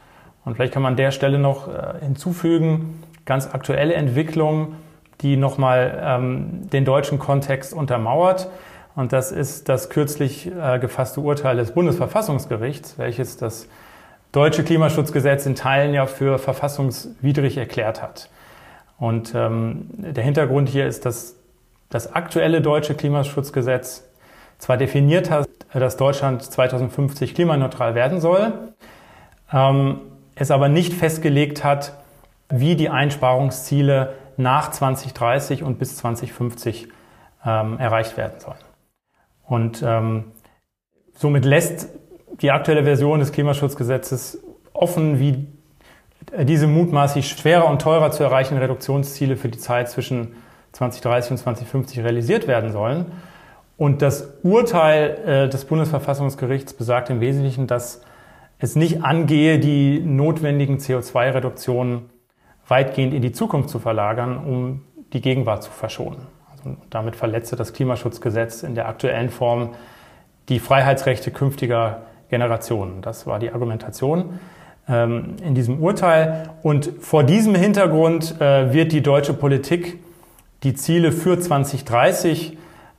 Und 0.47 0.55
vielleicht 0.55 0.73
kann 0.73 0.83
man 0.83 0.95
an 0.95 0.97
der 0.97 1.11
Stelle 1.11 1.39
noch 1.39 1.69
äh, 1.69 2.01
hinzufügen, 2.01 3.03
ganz 3.29 3.55
aktuelle 3.55 3.95
Entwicklung, 3.95 4.75
die 5.21 5.37
nochmal 5.37 6.03
ähm, 6.03 6.69
den 6.73 6.85
deutschen 6.85 7.19
Kontext 7.19 7.75
untermauert. 7.75 8.49
Und 8.97 9.13
das 9.13 9.31
ist 9.31 9.69
das 9.69 9.91
kürzlich 9.91 10.51
äh, 10.51 10.79
gefasste 10.79 11.21
Urteil 11.21 11.57
des 11.59 11.73
Bundesverfassungsgerichts, 11.73 12.99
welches 12.99 13.37
das 13.37 13.69
deutsche 14.33 14.65
Klimaschutzgesetz 14.65 15.45
in 15.47 15.55
Teilen 15.55 15.95
ja 15.95 16.07
für 16.07 16.39
verfassungswidrig 16.39 17.59
erklärt 17.59 18.03
hat. 18.03 18.31
Und 18.99 19.35
ähm, 19.35 19.87
der 19.99 20.25
Hintergrund 20.25 20.69
hier 20.69 20.87
ist, 20.87 21.05
dass 21.05 21.37
das 21.91 22.13
aktuelle 22.15 22.61
deutsche 22.61 22.95
Klimaschutzgesetz 22.95 24.05
zwar 24.59 24.79
definiert 24.79 25.31
hat, 25.31 25.49
dass 25.73 25.97
Deutschland 25.97 26.43
2050 26.43 27.35
klimaneutral 27.35 27.95
werden 27.95 28.21
soll, 28.21 28.53
ähm, 29.53 30.01
es 30.35 30.51
aber 30.51 30.69
nicht 30.69 30.95
festgelegt 30.95 31.63
hat, 31.63 31.93
wie 32.49 32.77
die 32.77 32.89
Einsparungsziele 32.89 34.15
nach 34.37 34.71
2030 34.71 35.63
und 35.63 35.79
bis 35.79 35.97
2050 35.97 36.89
ähm, 37.45 37.79
erreicht 37.79 38.17
werden 38.17 38.41
sollen. 38.41 38.59
Und 39.45 39.83
ähm, 39.85 40.33
somit 41.15 41.45
lässt 41.45 41.89
die 42.41 42.51
aktuelle 42.51 42.85
Version 42.85 43.21
des 43.21 43.33
Klimaschutzgesetzes 43.33 44.43
offen, 44.73 45.19
wie 45.19 45.47
diese 46.43 46.67
mutmaßlich 46.67 47.29
schwerer 47.29 47.67
und 47.67 47.81
teurer 47.81 48.11
zu 48.11 48.23
erreichenden 48.23 48.63
Reduktionsziele 48.63 49.37
für 49.37 49.49
die 49.49 49.59
Zeit 49.59 49.89
zwischen 49.89 50.35
2030 50.73 51.33
und 51.33 51.37
2050 51.39 52.01
realisiert 52.01 52.47
werden 52.47 52.71
sollen. 52.73 53.07
Und 53.77 54.03
das 54.03 54.39
Urteil 54.43 55.19
äh, 55.25 55.49
des 55.49 55.65
Bundesverfassungsgerichts 55.65 56.75
besagt 56.75 57.11
im 57.11 57.21
Wesentlichen, 57.21 57.67
dass 57.67 58.03
es 58.59 58.77
nicht 58.77 59.05
angehe, 59.05 59.59
die 59.59 60.01
notwendigen 60.01 60.79
CO2-Reduktionen 60.79 62.11
weitgehend 62.69 63.15
in 63.15 63.23
die 63.23 63.33
Zukunft 63.33 63.71
zu 63.71 63.79
verlagern, 63.79 64.37
um 64.39 64.85
die 65.13 65.21
Gegenwart 65.21 65.63
zu 65.63 65.71
verschonen. 65.71 66.27
Also 66.53 66.77
damit 66.91 67.17
verletze 67.17 67.57
das 67.57 67.73
Klimaschutzgesetz 67.73 68.63
in 68.63 68.75
der 68.75 68.89
aktuellen 68.89 69.31
Form 69.31 69.71
die 70.49 70.59
Freiheitsrechte 70.59 71.31
künftiger 71.31 72.03
Generationen. 72.31 73.01
Das 73.03 73.27
war 73.27 73.39
die 73.39 73.51
Argumentation 73.51 74.39
ähm, 74.89 75.37
in 75.43 75.55
diesem 75.55 75.81
Urteil. 75.81 76.51
Und 76.63 76.91
vor 77.01 77.25
diesem 77.25 77.55
Hintergrund 77.55 78.41
äh, 78.41 78.73
wird 78.73 78.93
die 78.93 79.03
deutsche 79.03 79.35
Politik 79.35 79.99
die 80.63 80.75
Ziele 80.75 81.13
für 81.13 81.39
2030 81.39 82.59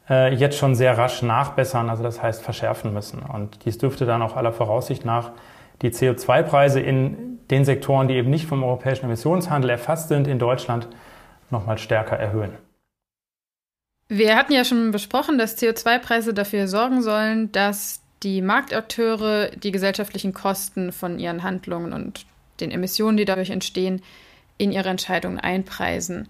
äh, 0.09 0.33
jetzt 0.33 0.57
schon 0.57 0.75
sehr 0.75 0.97
rasch 0.97 1.21
nachbessern, 1.21 1.89
also 1.89 2.03
das 2.03 2.21
heißt 2.21 2.41
verschärfen 2.41 2.93
müssen. 2.93 3.19
Und 3.21 3.65
dies 3.65 3.77
dürfte 3.77 4.05
dann 4.05 4.21
auch 4.21 4.35
aller 4.35 4.53
Voraussicht 4.53 5.05
nach 5.05 5.31
die 5.81 5.91
CO2-Preise 5.91 6.79
in 6.79 7.28
den 7.51 7.65
Sektoren, 7.65 8.07
die 8.07 8.15
eben 8.15 8.29
nicht 8.29 8.45
vom 8.45 8.63
europäischen 8.63 9.05
Emissionshandel 9.05 9.71
erfasst 9.71 10.09
sind, 10.09 10.27
in 10.27 10.39
Deutschland 10.39 10.87
nochmal 11.49 11.77
stärker 11.77 12.17
erhöhen. 12.17 12.53
Wir 14.07 14.35
hatten 14.35 14.53
ja 14.53 14.65
schon 14.65 14.91
besprochen, 14.91 15.37
dass 15.37 15.57
CO2-Preise 15.57 16.33
dafür 16.33 16.67
sorgen 16.67 17.01
sollen, 17.01 17.51
dass 17.51 18.01
die 18.23 18.41
Marktakteure 18.41 19.51
die 19.51 19.71
gesellschaftlichen 19.71 20.33
Kosten 20.33 20.91
von 20.91 21.19
ihren 21.19 21.43
Handlungen 21.43 21.93
und 21.93 22.25
den 22.59 22.71
Emissionen, 22.71 23.17
die 23.17 23.25
dadurch 23.25 23.51
entstehen, 23.51 24.01
in 24.57 24.71
ihre 24.71 24.89
Entscheidungen 24.89 25.39
einpreisen. 25.39 26.27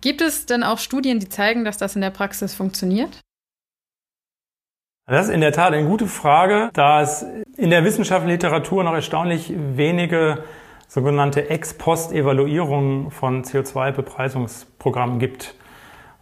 Gibt 0.00 0.20
es 0.20 0.46
denn 0.46 0.62
auch 0.62 0.78
Studien, 0.78 1.20
die 1.20 1.28
zeigen, 1.28 1.64
dass 1.64 1.76
das 1.76 1.94
in 1.94 2.00
der 2.00 2.10
Praxis 2.10 2.54
funktioniert? 2.54 3.20
Das 5.10 5.26
ist 5.26 5.34
in 5.34 5.40
der 5.40 5.50
Tat 5.50 5.72
eine 5.72 5.88
gute 5.88 6.06
Frage, 6.06 6.70
da 6.72 7.02
es 7.02 7.26
in 7.56 7.70
der 7.70 7.82
wissenschaftlichen 7.82 8.30
Literatur 8.30 8.84
noch 8.84 8.94
erstaunlich 8.94 9.52
wenige 9.56 10.44
sogenannte 10.86 11.50
Ex-Post-Evaluierungen 11.50 13.10
von 13.10 13.42
CO2-Bepreisungsprogrammen 13.42 15.18
gibt. 15.18 15.56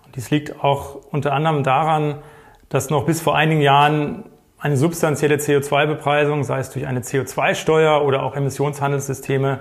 Und 0.07 0.17
dies 0.17 0.31
liegt 0.31 0.65
auch 0.65 1.01
unter 1.11 1.35
anderem 1.35 1.65
daran, 1.65 2.23
dass 2.71 2.89
noch 2.89 3.05
bis 3.05 3.21
vor 3.21 3.37
einigen 3.37 3.61
Jahren 3.61 4.25
eine 4.59 4.79
substanzielle 4.79 5.37
CO2-Bepreisung, 5.37 6.43
sei 6.43 6.61
es 6.61 6.71
durch 6.71 6.87
eine 6.87 7.01
CO2-Steuer 7.01 8.03
oder 8.07 8.23
auch 8.23 8.35
Emissionshandelssysteme, 8.35 9.61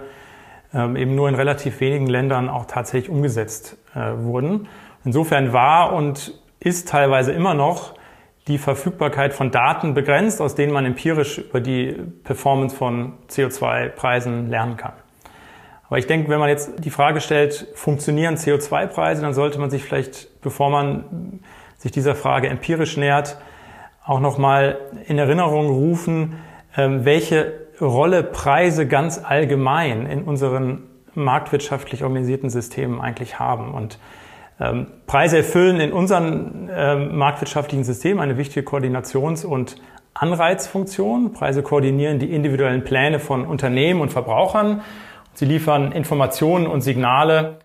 ähm, 0.74 0.96
eben 0.96 1.16
nur 1.16 1.28
in 1.28 1.36
relativ 1.36 1.82
wenigen 1.82 2.08
Ländern 2.08 2.48
auch 2.48 2.64
tatsächlich 2.64 3.10
umgesetzt 3.10 3.76
äh, 3.94 4.14
wurden. 4.24 4.70
Insofern 5.04 5.52
war 5.52 5.92
und 5.92 6.40
ist 6.62 6.88
teilweise 6.88 7.34
immer 7.34 7.56
noch 7.56 7.97
die 8.48 8.58
Verfügbarkeit 8.58 9.34
von 9.34 9.52
Daten 9.52 9.94
begrenzt, 9.94 10.42
aus 10.42 10.56
denen 10.56 10.72
man 10.72 10.86
empirisch 10.86 11.38
über 11.38 11.60
die 11.60 11.96
Performance 12.24 12.76
von 12.76 13.14
CO2-Preisen 13.30 14.48
lernen 14.48 14.78
kann. 14.78 14.94
Aber 15.88 15.98
ich 15.98 16.08
denke, 16.08 16.30
wenn 16.30 16.40
man 16.40 16.50
jetzt 16.50 16.84
die 16.84 16.90
Frage 16.90 17.22
stellt, 17.22 17.68
funktionieren 17.76 18.36
CO2-Preise, 18.36 19.22
dann 19.22 19.34
sollte 19.34 19.60
man 19.60 19.70
sich 19.70 19.84
vielleicht, 19.84 20.42
bevor 20.42 20.70
man 20.70 21.40
sich 21.78 21.92
dieser 21.92 22.16
Frage 22.16 22.50
empirisch 22.50 22.98
nähert, 22.98 23.38
auch 24.06 24.20
nochmal 24.20 24.78
in 25.08 25.18
Erinnerung 25.18 25.68
rufen, 25.68 26.40
ähm, 26.76 27.06
welche 27.06 27.68
Rolle 27.80 28.24
Preise 28.24 28.88
ganz 28.88 29.22
allgemein 29.24 30.08
in 30.08 30.24
unseren 30.24 30.84
marktwirtschaftlich 31.14 32.04
organisierten 32.04 32.50
Systemen 32.50 33.02
eigentlich 33.02 33.40
haben. 33.40 33.74
Und 33.74 34.00
Preise 35.06 35.38
erfüllen 35.38 35.80
in 35.80 35.94
unseren 35.94 36.70
ähm, 36.74 37.18
marktwirtschaftlichen 37.18 37.84
Systemen 37.84 38.20
eine 38.20 38.38
wichtige 38.38 38.68
Koordinations- 38.68 39.46
und 39.46 39.76
Anreizfunktion. 40.16 41.32
Preise 41.32 41.62
koordinieren 41.62 42.18
die 42.18 42.34
individuellen 42.34 42.84
Pläne 42.84 43.20
von 43.20 43.46
Unternehmen 43.46 44.02
und 44.02 44.12
Verbrauchern. 44.12 44.82
Sie 45.36 45.46
liefern 45.46 45.92
Informationen 45.92 46.66
und 46.66 46.82
Signale 46.82 47.60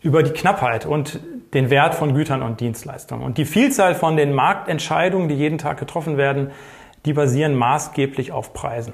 über 0.00 0.22
die 0.22 0.30
Knappheit 0.30 0.86
und 0.86 1.18
den 1.52 1.70
Wert 1.70 1.96
von 1.96 2.14
Gütern 2.14 2.42
und 2.42 2.60
Dienstleistungen. 2.60 3.24
Und 3.24 3.38
die 3.38 3.44
Vielzahl 3.44 3.96
von 3.96 4.16
den 4.16 4.32
Marktentscheidungen, 4.32 5.28
die 5.28 5.34
jeden 5.34 5.58
Tag 5.58 5.78
getroffen 5.78 6.16
werden, 6.16 6.52
die 7.06 7.12
basieren 7.12 7.56
maßgeblich 7.56 8.30
auf 8.30 8.52
Preisen. 8.52 8.92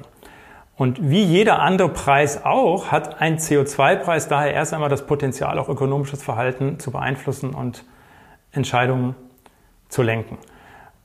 Und 0.77 1.11
wie 1.11 1.23
jeder 1.23 1.61
andere 1.61 1.91
Preis 1.91 2.45
auch, 2.45 2.91
hat 2.91 3.21
ein 3.21 3.39
CO2-Preis 3.39 4.29
daher 4.29 4.55
erst 4.55 4.73
einmal 4.73 4.89
das 4.89 5.07
Potenzial, 5.07 5.59
auch 5.59 5.69
ökonomisches 5.69 6.23
Verhalten 6.23 6.79
zu 6.79 6.91
beeinflussen 6.91 7.55
und 7.55 7.85
Entscheidungen 8.53 9.15
zu 9.89 10.03
lenken. 10.03 10.39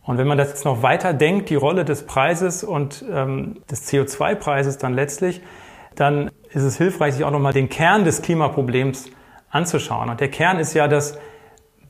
Und 0.03 0.17
wenn 0.17 0.27
man 0.27 0.37
das 0.37 0.49
jetzt 0.49 0.65
noch 0.65 0.83
weiter 0.83 1.13
denkt, 1.13 1.49
die 1.49 1.55
Rolle 1.55 1.83
des 1.83 2.05
Preises 2.05 2.63
und 2.63 3.03
ähm, 3.11 3.57
des 3.69 3.91
CO2-Preises 3.91 4.77
dann 4.77 4.93
letztlich, 4.93 5.41
dann 5.95 6.31
ist 6.51 6.63
es 6.63 6.77
hilfreich, 6.77 7.15
sich 7.15 7.25
auch 7.25 7.31
nochmal 7.31 7.51
den 7.51 7.67
Kern 7.67 8.05
des 8.05 8.21
Klimaproblems 8.21 9.09
anzuschauen. 9.49 10.09
Und 10.09 10.21
der 10.21 10.29
Kern 10.29 10.59
ist 10.59 10.73
ja, 10.73 10.87
dass 10.87 11.19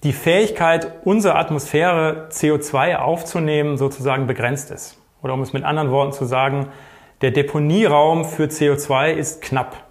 die 0.04 0.14
Fähigkeit 0.14 0.92
unserer 1.04 1.36
Atmosphäre 1.36 2.28
CO2 2.32 2.96
aufzunehmen 2.96 3.78
sozusagen 3.78 4.26
begrenzt 4.26 4.72
ist. 4.72 5.00
Oder 5.22 5.34
um 5.34 5.42
es 5.42 5.54
mit 5.54 5.64
anderen 5.64 5.92
Worten 5.92 6.14
zu 6.14 6.26
sagen, 6.26 6.68
der 7.22 7.32
Deponieraum 7.32 8.26
für 8.26 8.46
CO2 8.46 9.14
ist 9.14 9.42
knapp. 9.42 9.86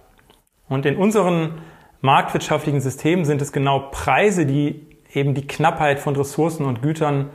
Und 0.69 0.85
in 0.85 0.95
unseren 0.95 1.61
marktwirtschaftlichen 2.01 2.81
Systemen 2.81 3.25
sind 3.25 3.41
es 3.41 3.51
genau 3.51 3.89
Preise, 3.91 4.45
die 4.45 4.87
eben 5.13 5.33
die 5.33 5.47
Knappheit 5.47 5.99
von 5.99 6.15
Ressourcen 6.15 6.65
und 6.65 6.81
Gütern 6.81 7.29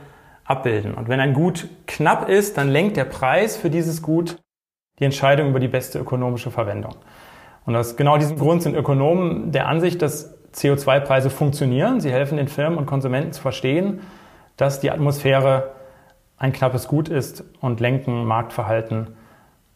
abbilden. 0.45 0.93
Und 0.93 1.09
wenn 1.09 1.19
ein 1.19 1.33
Gut 1.33 1.69
knapp 1.87 2.29
ist, 2.29 2.57
dann 2.57 2.69
lenkt 2.69 2.97
der 2.97 3.05
Preis 3.05 3.57
für 3.57 3.69
dieses 3.69 4.01
Gut 4.01 4.37
die 4.99 5.05
Entscheidung 5.05 5.49
über 5.49 5.59
die 5.59 5.67
beste 5.67 5.99
ökonomische 5.99 6.51
Verwendung. 6.51 6.95
Und 7.65 7.75
aus 7.75 7.95
genau 7.95 8.17
diesem 8.17 8.37
Grund 8.37 8.61
sind 8.61 8.75
Ökonomen 8.75 9.51
der 9.51 9.67
Ansicht, 9.67 10.01
dass 10.01 10.37
CO2-Preise 10.53 11.29
funktionieren. 11.29 11.99
Sie 11.99 12.11
helfen 12.11 12.37
den 12.37 12.47
Firmen 12.47 12.77
und 12.77 12.85
Konsumenten 12.85 13.31
zu 13.31 13.41
verstehen, 13.41 14.01
dass 14.57 14.79
die 14.79 14.91
Atmosphäre 14.91 15.71
ein 16.37 16.51
knappes 16.51 16.87
Gut 16.87 17.09
ist 17.09 17.43
und 17.61 17.79
lenken 17.79 18.25
Marktverhalten 18.25 19.15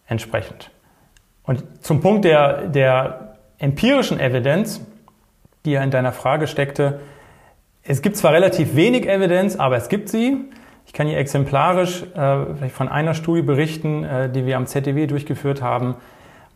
entsprechend. 0.08 0.72
Und 1.44 1.64
zum 1.84 2.02
Punkt 2.02 2.26
der, 2.26 2.68
der 2.68 3.36
empirischen 3.58 4.20
Evidenz, 4.20 4.82
die 5.66 5.72
ja 5.72 5.84
in 5.84 5.92
deiner 5.92 6.12
Frage 6.12 6.48
steckte, 6.48 7.00
es 7.84 8.02
gibt 8.02 8.18
zwar 8.18 8.34
relativ 8.34 8.76
wenig 8.76 9.08
Evidenz, 9.08 9.56
aber 9.56 9.78
es 9.78 9.88
gibt 9.88 10.10
sie. 10.10 10.38
Ich 10.86 10.94
kann 10.94 11.08
hier 11.08 11.18
exemplarisch 11.18 12.04
äh, 12.16 12.70
von 12.70 12.90
einer 12.90 13.14
Studie 13.14 13.42
berichten, 13.42 14.04
äh, 14.04 14.30
die 14.30 14.46
wir 14.46 14.58
am 14.58 14.68
ZDW 14.68 15.08
durchgeführt 15.08 15.62
haben, 15.62 15.96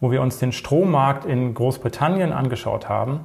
wo 0.01 0.11
wir 0.11 0.21
uns 0.21 0.39
den 0.39 0.51
Strommarkt 0.51 1.25
in 1.25 1.53
Großbritannien 1.53 2.33
angeschaut 2.33 2.89
haben 2.89 3.21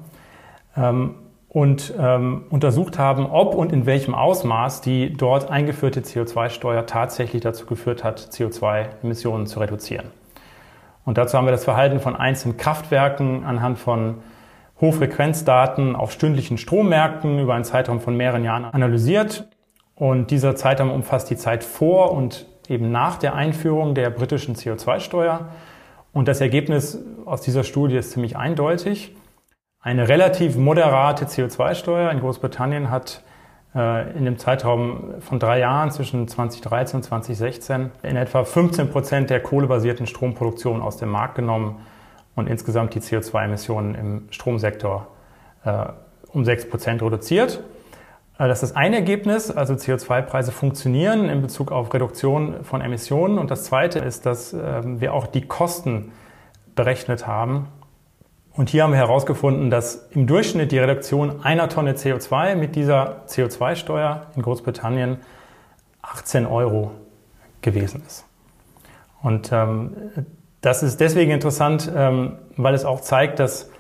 ähm, 0.77 1.15
und 1.57 1.95
ähm, 1.99 2.45
untersucht 2.51 2.99
haben, 2.99 3.25
ob 3.25 3.55
und 3.55 3.73
in 3.73 3.87
welchem 3.87 4.15
Ausmaß 4.15 4.83
die 4.83 5.15
dort 5.15 5.51
eingeführte 5.51 6.03
CO2-Steuer 6.03 6.85
tatsächlich 6.85 7.41
dazu 7.41 7.65
geführt 7.65 8.05
hat, 8.05 8.21
CO2-Emissionen 8.21 9.47
zu 9.47 9.61
reduzieren. 9.61 10.09
Und 11.07 11.17
dazu 11.17 11.39
haben 11.39 11.47
wir 11.47 11.53
das 11.53 11.65
Verhalten 11.65 11.99
von 11.99 12.15
einzelnen 12.15 12.59
Kraftwerken 12.59 13.45
anhand 13.47 13.79
von 13.79 14.17
Hochfrequenzdaten 14.83 15.97
auf 15.97 16.13
stündlichen 16.13 16.59
Strommärkten 16.59 17.39
über 17.39 17.55
einen 17.55 17.65
Zeitraum 17.65 18.01
von 18.01 18.19
mehreren 18.19 18.45
Jahren 18.45 18.67
analysiert. 18.67 19.49
Und 19.95 20.31
dieser 20.31 20.57
Zeitraum 20.57 20.91
umfasst 20.91 21.31
die 21.31 21.39
Zeit 21.39 21.65
vor 21.65 22.13
und 22.13 22.45
eben 22.69 22.93
nach 22.93 23.17
der 23.17 23.35
Einführung 23.35 23.95
der 23.95 24.11
britischen 24.11 24.57
CO2-Steuer. 24.57 25.49
Und 26.13 26.29
das 26.29 26.43
Ergebnis 26.43 27.03
aus 27.25 27.41
dieser 27.41 27.65
Studie 27.65 27.97
ist 27.97 28.11
ziemlich 28.11 28.37
eindeutig. 28.37 29.17
Eine 29.87 30.09
relativ 30.09 30.57
moderate 30.57 31.27
CO2-Steuer 31.27 32.11
in 32.11 32.19
Großbritannien 32.19 32.91
hat 32.91 33.23
äh, 33.73 34.19
in 34.19 34.25
dem 34.25 34.37
Zeitraum 34.37 35.15
von 35.21 35.39
drei 35.39 35.61
Jahren 35.61 35.93
zwischen 35.93 36.27
2013 36.27 36.97
und 36.97 37.03
2016 37.05 37.93
in 38.03 38.17
etwa 38.17 38.43
15 38.43 38.91
Prozent 38.91 39.31
der 39.31 39.39
kohlebasierten 39.39 40.09
Stromproduktion 40.09 40.83
aus 40.83 40.97
dem 40.97 41.11
Markt 41.11 41.37
genommen 41.37 41.87
und 42.35 42.49
insgesamt 42.49 42.97
die 42.97 43.01
CO2-Emissionen 43.01 43.95
im 43.95 44.23
Stromsektor 44.31 45.07
äh, 45.65 45.85
um 46.33 46.45
6 46.45 46.69
Prozent 46.69 47.01
reduziert. 47.01 47.61
Äh, 48.41 48.49
das 48.49 48.65
ist 48.65 48.71
das 48.71 48.77
eine 48.77 48.97
Ergebnis, 48.97 49.53
also 49.53 49.75
CO2-Preise 49.75 50.51
funktionieren 50.51 51.29
in 51.29 51.43
Bezug 51.43 51.71
auf 51.71 51.95
Reduktion 51.95 52.65
von 52.65 52.81
Emissionen. 52.81 53.39
Und 53.39 53.53
das 53.53 53.63
zweite 53.63 54.01
ist, 54.01 54.27
dass 54.27 54.53
ähm, 54.53 55.01
wir 55.01 55.15
auch 55.15 55.29
die 55.29 55.43
Kosten 55.43 56.11
berechnet 56.75 57.29
haben. 57.29 57.69
Und 58.57 58.71
hier 58.71 58.85
haben 58.85 58.93
wir 58.93 58.99
herausgefunden, 58.99 59.69
dass 59.69 60.09
im 60.13 60.27
Durchschnitt 60.27 60.73
die 60.73 60.79
Reduktion 60.79 61.45
einer 61.45 61.69
Tonne 61.69 61.93
CO2 61.93 62.55
mit 62.55 62.75
dieser 62.75 63.27
CO2-Steuer 63.27 64.29
in 64.35 64.43
Großbritannien 64.43 65.19
18 66.01 66.47
Euro 66.47 66.93
gewesen 67.61 68.03
ist. 68.07 68.25
Und 69.23 69.53
ähm, 69.53 69.95
das 70.63 70.83
ist 70.83 71.01
deswegen 71.01 71.33
interessant, 71.33 71.91
ähm, 71.95 72.39
weil 72.57 72.75
es 72.75 72.85
auch 72.85 73.01
zeigt, 73.01 73.41
dass 73.41 73.71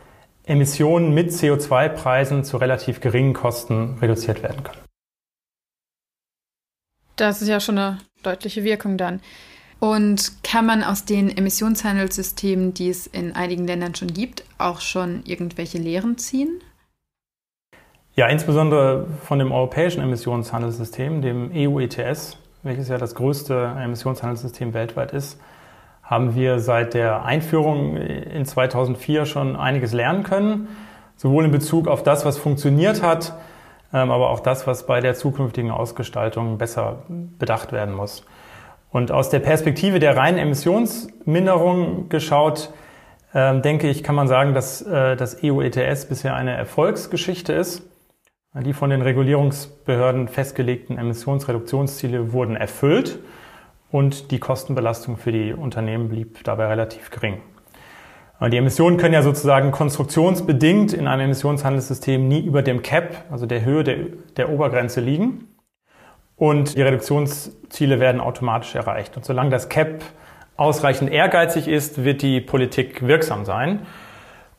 Emissionen 0.44 1.14
mit 1.14 1.30
CO2-Preisen 1.30 2.44
zu 2.44 2.58
relativ 2.58 3.00
geringen 3.00 3.32
Kosten 3.32 3.96
reduziert 4.00 4.42
werden 4.42 4.62
können. 4.62 4.80
Das 7.16 7.40
ist 7.40 7.48
ja 7.48 7.60
schon 7.60 7.78
eine 7.78 7.98
deutliche 8.22 8.62
Wirkung 8.62 8.98
dann. 8.98 9.20
Und 9.78 10.42
kann 10.42 10.66
man 10.66 10.82
aus 10.82 11.04
den 11.04 11.36
Emissionshandelssystemen, 11.36 12.72
die 12.72 12.88
es 12.88 13.06
in 13.06 13.34
einigen 13.36 13.66
Ländern 13.66 13.94
schon 13.94 14.08
gibt, 14.08 14.44
auch 14.58 14.80
schon 14.80 15.22
irgendwelche 15.24 15.78
Lehren 15.78 16.16
ziehen? 16.16 16.60
Ja, 18.14 18.28
insbesondere 18.28 19.06
von 19.24 19.38
dem 19.38 19.52
europäischen 19.52 20.00
Emissionshandelssystem, 20.00 21.20
dem 21.20 21.50
EU 21.54 21.80
ETS, 21.80 22.38
welches 22.62 22.88
ja 22.88 22.96
das 22.96 23.14
größte 23.14 23.76
Emissionshandelssystem 23.78 24.72
weltweit 24.72 25.12
ist, 25.12 25.38
haben 26.02 26.34
wir 26.34 26.60
seit 26.60 26.94
der 26.94 27.24
Einführung 27.24 27.96
in 27.96 28.46
2004 28.46 29.26
schon 29.26 29.56
einiges 29.56 29.92
lernen 29.92 30.22
können, 30.22 30.68
sowohl 31.16 31.44
in 31.44 31.50
Bezug 31.50 31.88
auf 31.88 32.02
das, 32.02 32.24
was 32.24 32.38
funktioniert 32.38 33.02
hat, 33.02 33.34
ähm, 33.92 34.10
aber 34.10 34.30
auch 34.30 34.40
das, 34.40 34.66
was 34.66 34.86
bei 34.86 35.00
der 35.00 35.14
zukünftigen 35.14 35.70
Ausgestaltung 35.70 36.56
besser 36.56 37.02
bedacht 37.08 37.72
werden 37.72 37.94
muss. 37.94 38.24
Und 38.90 39.12
aus 39.12 39.30
der 39.30 39.40
Perspektive 39.40 39.98
der 39.98 40.16
reinen 40.16 40.38
Emissionsminderung 40.38 42.08
geschaut, 42.08 42.72
ähm, 43.34 43.62
denke 43.62 43.88
ich, 43.88 44.02
kann 44.02 44.14
man 44.14 44.28
sagen, 44.28 44.54
dass 44.54 44.82
äh, 44.82 45.16
das 45.16 45.38
EU 45.42 45.60
ETS 45.60 46.06
bisher 46.06 46.34
eine 46.34 46.56
Erfolgsgeschichte 46.56 47.52
ist. 47.52 47.82
Die 48.58 48.72
von 48.72 48.88
den 48.88 49.02
Regulierungsbehörden 49.02 50.28
festgelegten 50.28 50.96
Emissionsreduktionsziele 50.96 52.32
wurden 52.32 52.56
erfüllt 52.56 53.18
und 53.90 54.30
die 54.30 54.38
Kostenbelastung 54.38 55.18
für 55.18 55.30
die 55.30 55.52
Unternehmen 55.52 56.08
blieb 56.08 56.42
dabei 56.44 56.68
relativ 56.68 57.10
gering. 57.10 57.42
Die 58.50 58.56
Emissionen 58.56 58.96
können 58.96 59.14
ja 59.14 59.22
sozusagen 59.22 59.72
konstruktionsbedingt 59.72 60.92
in 60.92 61.06
einem 61.06 61.26
Emissionshandelssystem 61.26 62.26
nie 62.26 62.40
über 62.40 62.62
dem 62.62 62.82
Cap, 62.82 63.24
also 63.30 63.46
der 63.46 63.64
Höhe 63.64 63.84
der, 63.84 63.96
der 64.36 64.50
Obergrenze 64.50 65.00
liegen. 65.00 65.48
Und 66.36 66.76
die 66.76 66.82
Reduktionsziele 66.82 67.98
werden 67.98 68.20
automatisch 68.20 68.74
erreicht. 68.74 69.16
Und 69.16 69.24
solange 69.24 69.50
das 69.50 69.68
Cap 69.68 70.02
ausreichend 70.56 71.10
ehrgeizig 71.10 71.68
ist, 71.68 72.04
wird 72.04 72.22
die 72.22 72.40
Politik 72.40 73.06
wirksam 73.06 73.44
sein. 73.44 73.86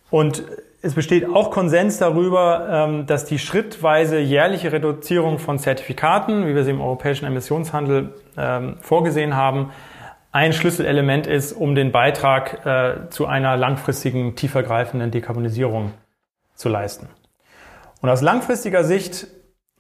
Und 0.10 0.44
es 0.82 0.94
besteht 0.94 1.28
auch 1.28 1.52
Konsens 1.52 1.98
darüber, 1.98 2.88
ähm, 2.88 3.06
dass 3.08 3.26
die 3.26 3.40
schrittweise 3.40 4.20
jährliche 4.20 4.72
Reduzierung 4.72 5.40
von 5.40 5.60
Zertifikaten, 5.60 6.48
wie 6.48 6.56
wir 6.56 6.64
sie 6.64 6.72
im 6.72 6.82
europäischen 6.82 7.26
Emissionshandel 7.26 8.14
ähm, 8.38 8.78
vorgesehen 8.82 9.36
haben, 9.36 9.72
ein 10.32 10.54
Schlüsselelement 10.54 11.26
ist, 11.26 11.54
um 11.54 11.74
den 11.74 11.92
Beitrag 11.92 12.66
äh, 12.66 13.10
zu 13.10 13.26
einer 13.26 13.58
langfristigen, 13.58 14.36
tiefergreifenden 14.36 15.10
Dekarbonisierung 15.10 15.94
zu 16.54 16.70
leisten. 16.70 17.10
Und 18.02 18.10
aus 18.10 18.22
langfristiger 18.22 18.84
Sicht 18.84 19.28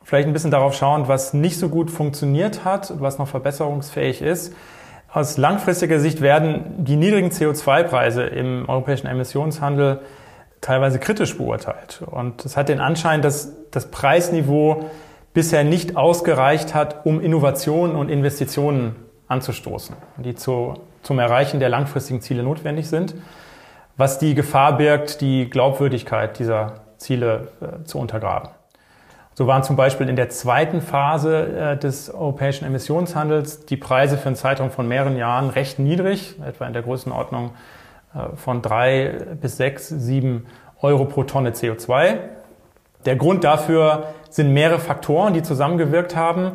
vielleicht 0.07 0.25
ein 0.25 0.31
bisschen 0.31 0.51
darauf 0.51 0.73
schauen, 0.73 1.09
was 1.09 1.33
nicht 1.33 1.59
so 1.59 1.67
gut 1.67 1.91
funktioniert 1.91 2.63
hat, 2.63 2.93
was 3.01 3.17
noch 3.17 3.27
verbesserungsfähig 3.27 4.21
ist. 4.21 4.55
Aus 5.11 5.35
langfristiger 5.35 5.99
Sicht 5.99 6.21
werden 6.21 6.85
die 6.85 6.95
niedrigen 6.95 7.29
CO2-Preise 7.29 8.23
im 8.23 8.69
europäischen 8.69 9.07
Emissionshandel 9.07 9.99
teilweise 10.61 10.99
kritisch 10.99 11.37
beurteilt. 11.37 12.01
Und 12.05 12.45
es 12.45 12.55
hat 12.55 12.69
den 12.69 12.79
Anschein, 12.79 13.21
dass 13.21 13.51
das 13.71 13.91
Preisniveau 13.91 14.85
bisher 15.33 15.65
nicht 15.65 15.97
ausgereicht 15.97 16.73
hat, 16.73 17.05
um 17.05 17.19
Innovationen 17.19 17.97
und 17.97 18.07
Investitionen 18.07 18.95
anzustoßen, 19.27 19.97
die 20.23 20.35
zu, 20.35 20.75
zum 21.03 21.19
Erreichen 21.19 21.59
der 21.59 21.67
langfristigen 21.67 22.21
Ziele 22.21 22.43
notwendig 22.43 22.87
sind, 22.87 23.13
was 23.97 24.19
die 24.19 24.35
Gefahr 24.35 24.77
birgt, 24.77 25.19
die 25.19 25.49
Glaubwürdigkeit 25.49 26.39
dieser 26.39 26.75
Ziele 26.95 27.49
äh, 27.59 27.83
zu 27.83 27.99
untergraben. 27.99 28.51
So 29.37 29.45
waren 29.45 29.61
zum 29.61 29.75
Beispiel 29.75 30.09
in 30.09 30.15
der 30.15 30.29
zweiten 30.29 30.81
Phase 30.81 31.45
äh, 31.45 31.77
des 31.77 32.11
europäischen 32.11 32.65
Emissionshandels 32.65 33.67
die 33.67 33.77
Preise 33.77 34.17
für 34.17 34.25
einen 34.25 34.35
Zeitraum 34.35 34.71
von 34.71 34.87
mehreren 34.87 35.15
Jahren 35.15 35.51
recht 35.51 35.77
niedrig, 35.77 36.39
etwa 36.43 36.65
in 36.65 36.73
der 36.73 36.81
Größenordnung 36.81 37.51
äh, 38.15 38.35
von 38.35 38.63
drei 38.63 39.15
bis 39.39 39.57
sechs, 39.57 39.89
sieben 39.89 40.47
Euro 40.81 41.05
pro 41.05 41.21
Tonne 41.21 41.51
CO2. 41.51 42.17
Der 43.05 43.15
Grund 43.15 43.43
dafür 43.43 44.05
sind 44.27 44.53
mehrere 44.55 44.79
Faktoren, 44.79 45.35
die 45.35 45.43
zusammengewirkt 45.43 46.15
haben 46.15 46.53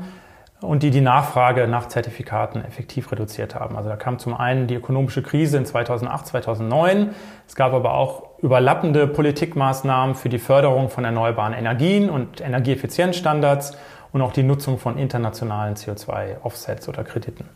und 0.60 0.82
die 0.82 0.90
die 0.90 1.02
Nachfrage 1.02 1.68
nach 1.68 1.86
Zertifikaten 1.86 2.64
effektiv 2.64 3.12
reduziert 3.12 3.54
haben. 3.54 3.76
Also 3.76 3.90
da 3.90 3.96
kam 3.96 4.18
zum 4.18 4.34
einen 4.34 4.66
die 4.66 4.74
ökonomische 4.74 5.22
Krise 5.22 5.56
in 5.56 5.66
2008, 5.66 6.26
2009. 6.26 7.10
Es 7.46 7.54
gab 7.54 7.74
aber 7.74 7.94
auch 7.94 8.31
überlappende 8.42 9.06
Politikmaßnahmen 9.06 10.16
für 10.16 10.28
die 10.28 10.40
Förderung 10.40 10.90
von 10.90 11.04
erneuerbaren 11.04 11.54
Energien 11.54 12.10
und 12.10 12.40
Energieeffizienzstandards 12.40 13.78
und 14.12 14.20
auch 14.20 14.32
die 14.32 14.42
Nutzung 14.42 14.78
von 14.78 14.98
internationalen 14.98 15.74
CO2-Offsets 15.74 16.88
oder 16.88 17.04
Krediten. 17.04 17.48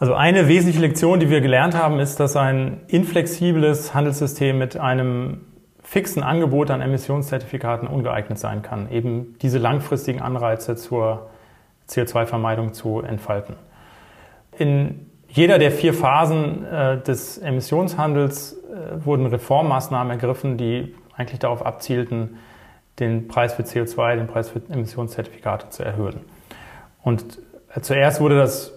Also 0.00 0.14
eine 0.14 0.46
wesentliche 0.46 0.80
Lektion, 0.80 1.20
die 1.20 1.30
wir 1.30 1.40
gelernt 1.40 1.74
haben, 1.74 1.98
ist, 1.98 2.20
dass 2.20 2.36
ein 2.36 2.80
inflexibles 2.88 3.94
Handelssystem 3.94 4.58
mit 4.58 4.76
einem 4.76 5.40
fixen 5.82 6.22
Angebot 6.22 6.70
an 6.70 6.80
Emissionszertifikaten 6.80 7.88
ungeeignet 7.88 8.38
sein 8.38 8.62
kann, 8.62 8.90
eben 8.90 9.36
diese 9.40 9.58
langfristigen 9.58 10.20
Anreize 10.20 10.76
zur 10.76 11.30
CO2-Vermeidung 11.88 12.74
zu 12.74 13.00
entfalten. 13.00 13.56
In 14.58 15.07
jeder 15.28 15.58
der 15.58 15.70
vier 15.70 15.94
Phasen 15.94 16.64
äh, 16.64 17.00
des 17.02 17.38
Emissionshandels 17.38 18.54
äh, 18.54 19.04
wurden 19.04 19.26
Reformmaßnahmen 19.26 20.10
ergriffen, 20.10 20.56
die 20.56 20.94
eigentlich 21.14 21.38
darauf 21.38 21.64
abzielten, 21.64 22.38
den 22.98 23.28
Preis 23.28 23.54
für 23.54 23.62
CO2, 23.62 24.16
den 24.16 24.26
Preis 24.26 24.48
für 24.48 24.62
Emissionszertifikate 24.68 25.68
zu 25.70 25.84
erhöhen. 25.84 26.20
Und 27.02 27.38
äh, 27.74 27.80
zuerst 27.80 28.20
wurde 28.20 28.38
das 28.38 28.72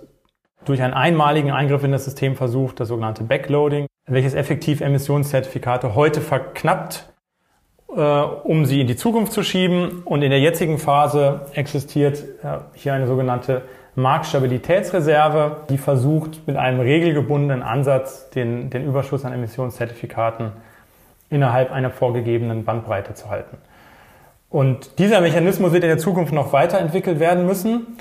durch 0.65 0.81
einen 0.81 0.93
einmaligen 0.93 1.51
Eingriff 1.51 1.83
in 1.83 1.91
das 1.91 2.05
System 2.05 2.35
versucht, 2.35 2.79
das 2.79 2.89
sogenannte 2.89 3.23
Backloading, 3.23 3.87
welches 4.05 4.33
effektiv 4.33 4.81
Emissionszertifikate 4.81 5.95
heute 5.95 6.21
verknappt, 6.21 7.11
äh, 7.95 8.01
um 8.01 8.65
sie 8.65 8.81
in 8.81 8.87
die 8.87 8.95
Zukunft 8.95 9.31
zu 9.31 9.43
schieben. 9.43 10.03
Und 10.03 10.21
in 10.21 10.29
der 10.29 10.39
jetzigen 10.39 10.77
Phase 10.77 11.45
existiert 11.53 12.23
äh, 12.43 12.59
hier 12.73 12.93
eine 12.93 13.07
sogenannte 13.07 13.63
Marktstabilitätsreserve, 13.95 15.63
die 15.69 15.77
versucht, 15.77 16.47
mit 16.47 16.55
einem 16.55 16.79
regelgebundenen 16.79 17.61
Ansatz 17.61 18.29
den, 18.29 18.69
den 18.69 18.85
Überschuss 18.85 19.25
an 19.25 19.33
Emissionszertifikaten 19.33 20.51
innerhalb 21.29 21.71
einer 21.71 21.89
vorgegebenen 21.89 22.63
Bandbreite 22.63 23.13
zu 23.13 23.29
halten. 23.29 23.57
Und 24.49 24.99
dieser 24.99 25.21
Mechanismus 25.21 25.71
wird 25.71 25.83
in 25.83 25.89
der 25.89 25.97
Zukunft 25.97 26.33
noch 26.33 26.53
weiterentwickelt 26.53 27.19
werden 27.19 27.45
müssen. 27.45 27.97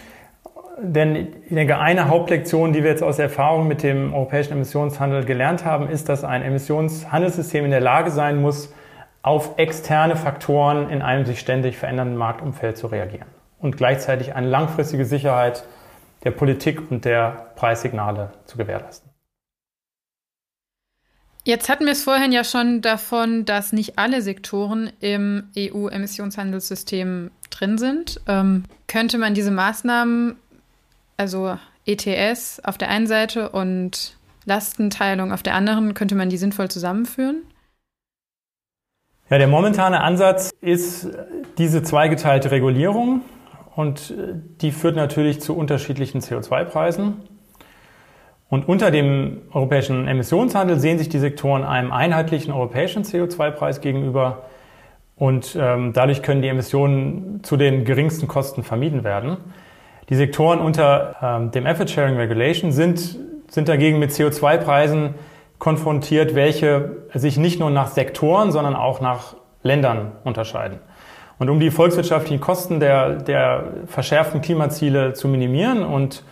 denn 0.82 1.28
ich 1.48 1.54
denke, 1.54 1.78
eine 1.78 2.08
Hauptlektion, 2.08 2.72
die 2.72 2.82
wir 2.82 2.90
jetzt 2.90 3.02
aus 3.02 3.16
der 3.16 3.26
Erfahrung 3.26 3.68
mit 3.68 3.82
dem 3.82 4.14
europäischen 4.14 4.54
Emissionshandel 4.54 5.24
gelernt 5.24 5.64
haben, 5.64 5.88
ist, 5.88 6.08
dass 6.08 6.24
ein 6.24 6.42
Emissionshandelssystem 6.42 7.64
in 7.64 7.70
der 7.70 7.80
Lage 7.80 8.10
sein 8.10 8.40
muss, 8.40 8.72
auf 9.22 9.58
externe 9.58 10.16
Faktoren 10.16 10.88
in 10.88 11.02
einem 11.02 11.26
sich 11.26 11.40
ständig 11.40 11.76
verändernden 11.76 12.16
Marktumfeld 12.16 12.78
zu 12.78 12.86
reagieren 12.86 13.26
und 13.60 13.76
gleichzeitig 13.76 14.34
eine 14.34 14.48
langfristige 14.48 15.04
Sicherheit 15.04 15.64
der 16.24 16.30
Politik 16.32 16.90
und 16.90 17.04
der 17.04 17.52
Preissignale 17.56 18.32
zu 18.44 18.56
gewährleisten. 18.56 19.10
Jetzt 21.44 21.70
hatten 21.70 21.86
wir 21.86 21.92
es 21.92 22.04
vorhin 22.04 22.32
ja 22.32 22.44
schon 22.44 22.82
davon, 22.82 23.46
dass 23.46 23.72
nicht 23.72 23.98
alle 23.98 24.20
Sektoren 24.20 24.92
im 25.00 25.48
EU-Emissionshandelssystem 25.56 27.30
drin 27.48 27.78
sind. 27.78 28.20
Ähm, 28.26 28.64
könnte 28.86 29.16
man 29.16 29.32
diese 29.32 29.50
Maßnahmen, 29.50 30.36
also 31.16 31.56
ETS 31.86 32.60
auf 32.60 32.76
der 32.76 32.90
einen 32.90 33.06
Seite 33.06 33.48
und 33.50 34.18
Lastenteilung 34.44 35.32
auf 35.32 35.42
der 35.42 35.54
anderen, 35.54 35.94
könnte 35.94 36.14
man 36.14 36.28
die 36.28 36.36
sinnvoll 36.36 36.70
zusammenführen? 36.70 37.42
Ja, 39.30 39.38
der 39.38 39.48
momentane 39.48 40.02
Ansatz 40.02 40.50
ist 40.60 41.08
diese 41.56 41.82
zweigeteilte 41.82 42.50
Regulierung 42.50 43.22
und 43.80 44.10
äh, 44.10 44.34
die 44.60 44.72
führt 44.72 44.96
natürlich 44.96 45.40
zu 45.40 45.56
unterschiedlichen 45.56 46.20
CO2-Preisen. 46.20 47.14
Und 48.48 48.68
unter 48.68 48.90
dem 48.90 49.42
europäischen 49.52 50.08
Emissionshandel 50.08 50.78
sehen 50.78 50.98
sich 50.98 51.08
die 51.08 51.18
Sektoren 51.18 51.64
einem 51.64 51.92
einheitlichen 51.92 52.52
europäischen 52.52 53.04
CO2-Preis 53.04 53.80
gegenüber 53.80 54.42
und 55.16 55.56
ähm, 55.58 55.92
dadurch 55.92 56.22
können 56.22 56.42
die 56.42 56.48
Emissionen 56.48 57.42
zu 57.42 57.56
den 57.56 57.84
geringsten 57.84 58.26
Kosten 58.26 58.62
vermieden 58.62 59.04
werden. 59.04 59.36
Die 60.08 60.16
Sektoren 60.16 60.58
unter 60.58 61.16
ähm, 61.22 61.50
dem 61.52 61.66
Effort 61.66 61.88
Sharing 61.88 62.16
Regulation 62.16 62.72
sind, 62.72 63.18
sind 63.48 63.68
dagegen 63.68 63.98
mit 63.98 64.10
CO2-Preisen 64.10 65.14
konfrontiert, 65.58 66.34
welche 66.34 66.96
sich 67.14 67.36
nicht 67.36 67.60
nur 67.60 67.70
nach 67.70 67.88
Sektoren, 67.88 68.50
sondern 68.50 68.74
auch 68.74 69.00
nach 69.00 69.36
Ländern 69.62 70.12
unterscheiden. 70.24 70.80
Und 71.40 71.48
um 71.48 71.58
die 71.58 71.70
volkswirtschaftlichen 71.70 72.38
Kosten 72.38 72.80
der, 72.80 73.14
der 73.14 73.64
verschärften 73.86 74.42
Klimaziele 74.42 75.14
zu 75.14 75.26
minimieren 75.26 75.82
und, 75.82 76.22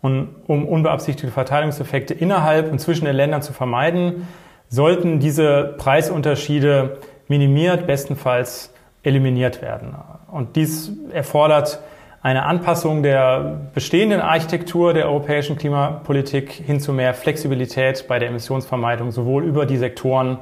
und 0.00 0.30
um 0.46 0.66
unbeabsichtigte 0.66 1.30
Verteilungseffekte 1.30 2.14
innerhalb 2.14 2.72
und 2.72 2.78
zwischen 2.78 3.04
den 3.04 3.14
Ländern 3.14 3.42
zu 3.42 3.52
vermeiden, 3.52 4.26
sollten 4.68 5.20
diese 5.20 5.74
Preisunterschiede 5.76 6.96
minimiert, 7.28 7.86
bestenfalls 7.86 8.72
eliminiert 9.02 9.60
werden. 9.60 9.94
Und 10.32 10.56
dies 10.56 10.90
erfordert 11.12 11.80
eine 12.22 12.46
Anpassung 12.46 13.02
der 13.02 13.60
bestehenden 13.74 14.22
Architektur 14.22 14.94
der 14.94 15.04
europäischen 15.04 15.58
Klimapolitik 15.58 16.50
hin 16.50 16.80
zu 16.80 16.94
mehr 16.94 17.12
Flexibilität 17.12 18.08
bei 18.08 18.18
der 18.18 18.30
Emissionsvermeidung, 18.30 19.10
sowohl 19.10 19.44
über 19.44 19.66
die 19.66 19.76
Sektoren 19.76 20.38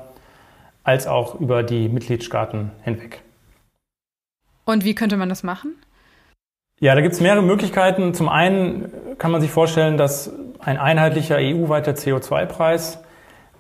als 0.85 1.09
auch 1.09 1.41
über 1.41 1.65
die 1.65 1.89
Mitgliedstaaten 1.89 2.71
hinweg. 2.85 3.25
Und 4.65 4.85
wie 4.85 4.95
könnte 4.95 5.17
man 5.17 5.29
das 5.29 5.43
machen? 5.43 5.75
Ja, 6.81 6.95
da 6.95 7.01
gibt 7.01 7.15
es 7.15 7.21
mehrere 7.21 7.43
Möglichkeiten. 7.43 8.15
Zum 8.15 8.29
einen 8.29 8.91
kann 9.19 9.31
man 9.31 9.41
sich 9.41 9.51
vorstellen, 9.51 9.97
dass 9.97 10.33
ein 10.59 10.77
einheitlicher 10.77 11.37
EU-weiter 11.37 11.93
CO2-Preis 11.93 12.99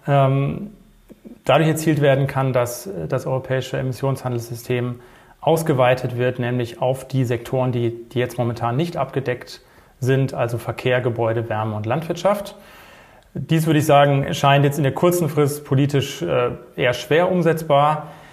ähm, 0.07 0.73
dadurch 1.45 1.69
erzielt 1.69 2.01
werden 2.01 2.27
kann, 2.27 2.53
dass 2.53 2.89
das 3.09 3.27
europäische 3.27 3.79
Emissionshandelssystem 3.79 5.01
ausgeweitet 5.41 6.17
wird, 6.17 6.39
nämlich 6.39 6.81
auf 6.81 7.07
die 7.07 7.25
Sektoren, 7.25 7.71
die, 7.71 8.09
die 8.09 8.19
jetzt 8.19 8.39
momentan 8.39 8.77
nicht 8.77 8.97
abgedeckt 8.97 9.61
sind, 10.01 10.35
also 10.35 10.59
Verkehr, 10.59 11.01
Gebäude, 11.01 11.49
Wärme 11.49 11.77
und 11.77 11.87
Landwirtschaft. 11.87 12.57
Dies 13.35 13.67
würde 13.67 13.79
ich 13.79 13.87
sagen, 13.87 14.33
scheint 14.33 14.65
jetzt 14.65 14.79
in 14.79 14.85
der 14.85 14.95
kurzen 14.95 15.29
Frist 15.29 15.65
politisch 15.65 16.23
äh, 16.23 16.51
eher 16.77 16.95
schwer 16.95 17.31
umsetzbar, 17.31 18.09
äh, 18.09 18.24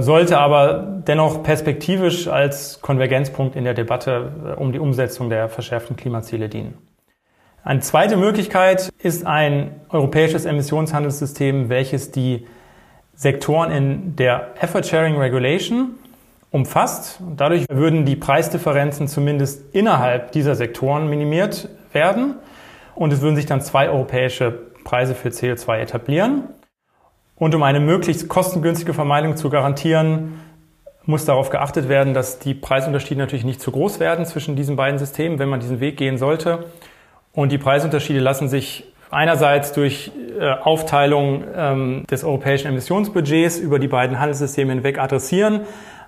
sollte 0.00 0.38
aber 0.38 1.02
dennoch 1.06 1.42
perspektivisch 1.42 2.28
als 2.28 2.80
Konvergenzpunkt 2.82 3.56
in 3.56 3.64
der 3.64 3.72
Debatte 3.72 4.32
äh, 4.44 4.60
um 4.60 4.72
die 4.72 4.78
Umsetzung 4.78 5.30
der 5.30 5.48
verschärften 5.48 5.96
Klimaziele 5.96 6.48
dienen. 6.50 6.76
Eine 7.64 7.80
zweite 7.80 8.16
Möglichkeit 8.16 8.90
ist 8.98 9.26
ein 9.26 9.80
europäisches 9.88 10.44
Emissionshandelssystem, 10.44 11.68
welches 11.68 12.10
die 12.10 12.46
Sektoren 13.14 13.70
in 13.70 14.16
der 14.16 14.54
Effort 14.60 14.84
Sharing 14.84 15.16
Regulation 15.16 15.92
umfasst. 16.50 17.20
Und 17.20 17.40
dadurch 17.40 17.66
würden 17.70 18.04
die 18.04 18.16
Preisdifferenzen 18.16 19.08
zumindest 19.08 19.74
innerhalb 19.74 20.32
dieser 20.32 20.56
Sektoren 20.56 21.08
minimiert 21.08 21.68
werden. 21.92 22.34
Und 22.94 23.12
es 23.12 23.20
würden 23.20 23.36
sich 23.36 23.46
dann 23.46 23.60
zwei 23.60 23.88
europäische 23.88 24.50
Preise 24.84 25.14
für 25.14 25.28
CO2 25.28 25.78
etablieren. 25.78 26.44
Und 27.40 27.56
um 27.56 27.64
eine 27.64 27.80
möglichst 27.80 28.28
kostengünstige 28.28 28.94
Vermeidung 28.94 29.36
zu 29.36 29.50
garantieren, 29.50 30.38
muss 31.06 31.24
darauf 31.24 31.50
geachtet 31.50 31.88
werden, 31.88 32.14
dass 32.14 32.38
die 32.38 32.54
Preisunterschiede 32.54 33.18
natürlich 33.18 33.44
nicht 33.44 33.60
zu 33.60 33.72
groß 33.72 33.98
werden 33.98 34.24
zwischen 34.26 34.54
diesen 34.54 34.76
beiden 34.76 35.00
Systemen, 35.00 35.40
wenn 35.40 35.48
man 35.48 35.58
diesen 35.58 35.80
Weg 35.80 35.96
gehen 35.96 36.18
sollte. 36.18 36.66
Und 37.32 37.50
die 37.50 37.58
Preisunterschiede 37.58 38.20
lassen 38.20 38.48
sich 38.48 38.84
einerseits 39.10 39.72
durch 39.72 40.12
äh, 40.38 40.52
Aufteilung 40.52 41.42
ähm, 41.56 42.04
des 42.08 42.22
europäischen 42.22 42.68
Emissionsbudgets 42.68 43.58
über 43.58 43.80
die 43.80 43.88
beiden 43.88 44.20
Handelssysteme 44.20 44.72
hinweg 44.72 45.00
adressieren, 45.00 45.62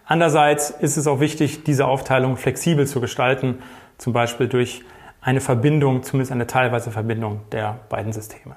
Andererseits 0.05 0.71
ist 0.71 0.97
es 0.97 1.07
auch 1.07 1.21
wichtig, 1.21 1.65
diese 1.65 1.87
Aufteilung 1.87 2.37
flexibel 2.37 2.87
zu 2.87 3.01
gestalten, 3.01 3.59
zum 3.99 4.13
Beispiel 4.13 4.49
durch 4.49 4.83
eine 5.21 5.41
Verbindung, 5.41 6.03
zumindest 6.03 6.33
eine 6.33 6.47
teilweise 6.47 6.91
Verbindung 6.91 7.41
der 7.53 7.79
beiden 7.89 8.13
Systeme. 8.13 8.57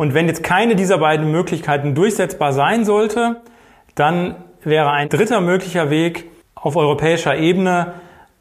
Und 0.00 0.14
wenn 0.14 0.28
jetzt 0.28 0.42
keine 0.42 0.76
dieser 0.76 0.96
beiden 0.96 1.30
Möglichkeiten 1.30 1.94
durchsetzbar 1.94 2.54
sein 2.54 2.86
sollte, 2.86 3.42
dann 3.94 4.34
wäre 4.64 4.92
ein 4.92 5.10
dritter 5.10 5.42
möglicher 5.42 5.90
Weg 5.90 6.30
auf 6.54 6.76
europäischer 6.76 7.36
Ebene 7.36 7.92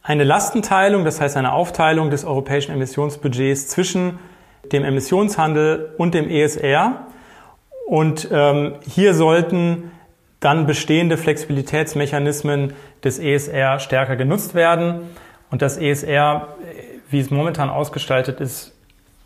eine 0.01 0.23
Lastenteilung, 0.23 1.03
das 1.03 1.19
heißt 1.19 1.35
eine 1.35 1.51
Aufteilung 1.51 2.11
des 2.11 2.23
europäischen 2.23 2.71
Emissionsbudgets 2.71 3.67
zwischen 3.67 4.19
dem 4.71 4.85
Emissionshandel 4.85 5.95
und 5.97 6.13
dem 6.13 6.29
ESR. 6.29 7.07
Und 7.87 8.29
ähm, 8.31 8.75
hier 8.87 9.13
sollten 9.13 9.91
dann 10.39 10.65
bestehende 10.65 11.17
Flexibilitätsmechanismen 11.17 12.71
des 13.03 13.19
ESR 13.19 13.79
stärker 13.79 14.15
genutzt 14.15 14.55
werden. 14.55 15.09
Und 15.51 15.61
das 15.61 15.75
ESR, 15.75 16.55
wie 17.09 17.19
es 17.19 17.29
momentan 17.31 17.69
ausgestaltet 17.69 18.39
ist, 18.39 18.71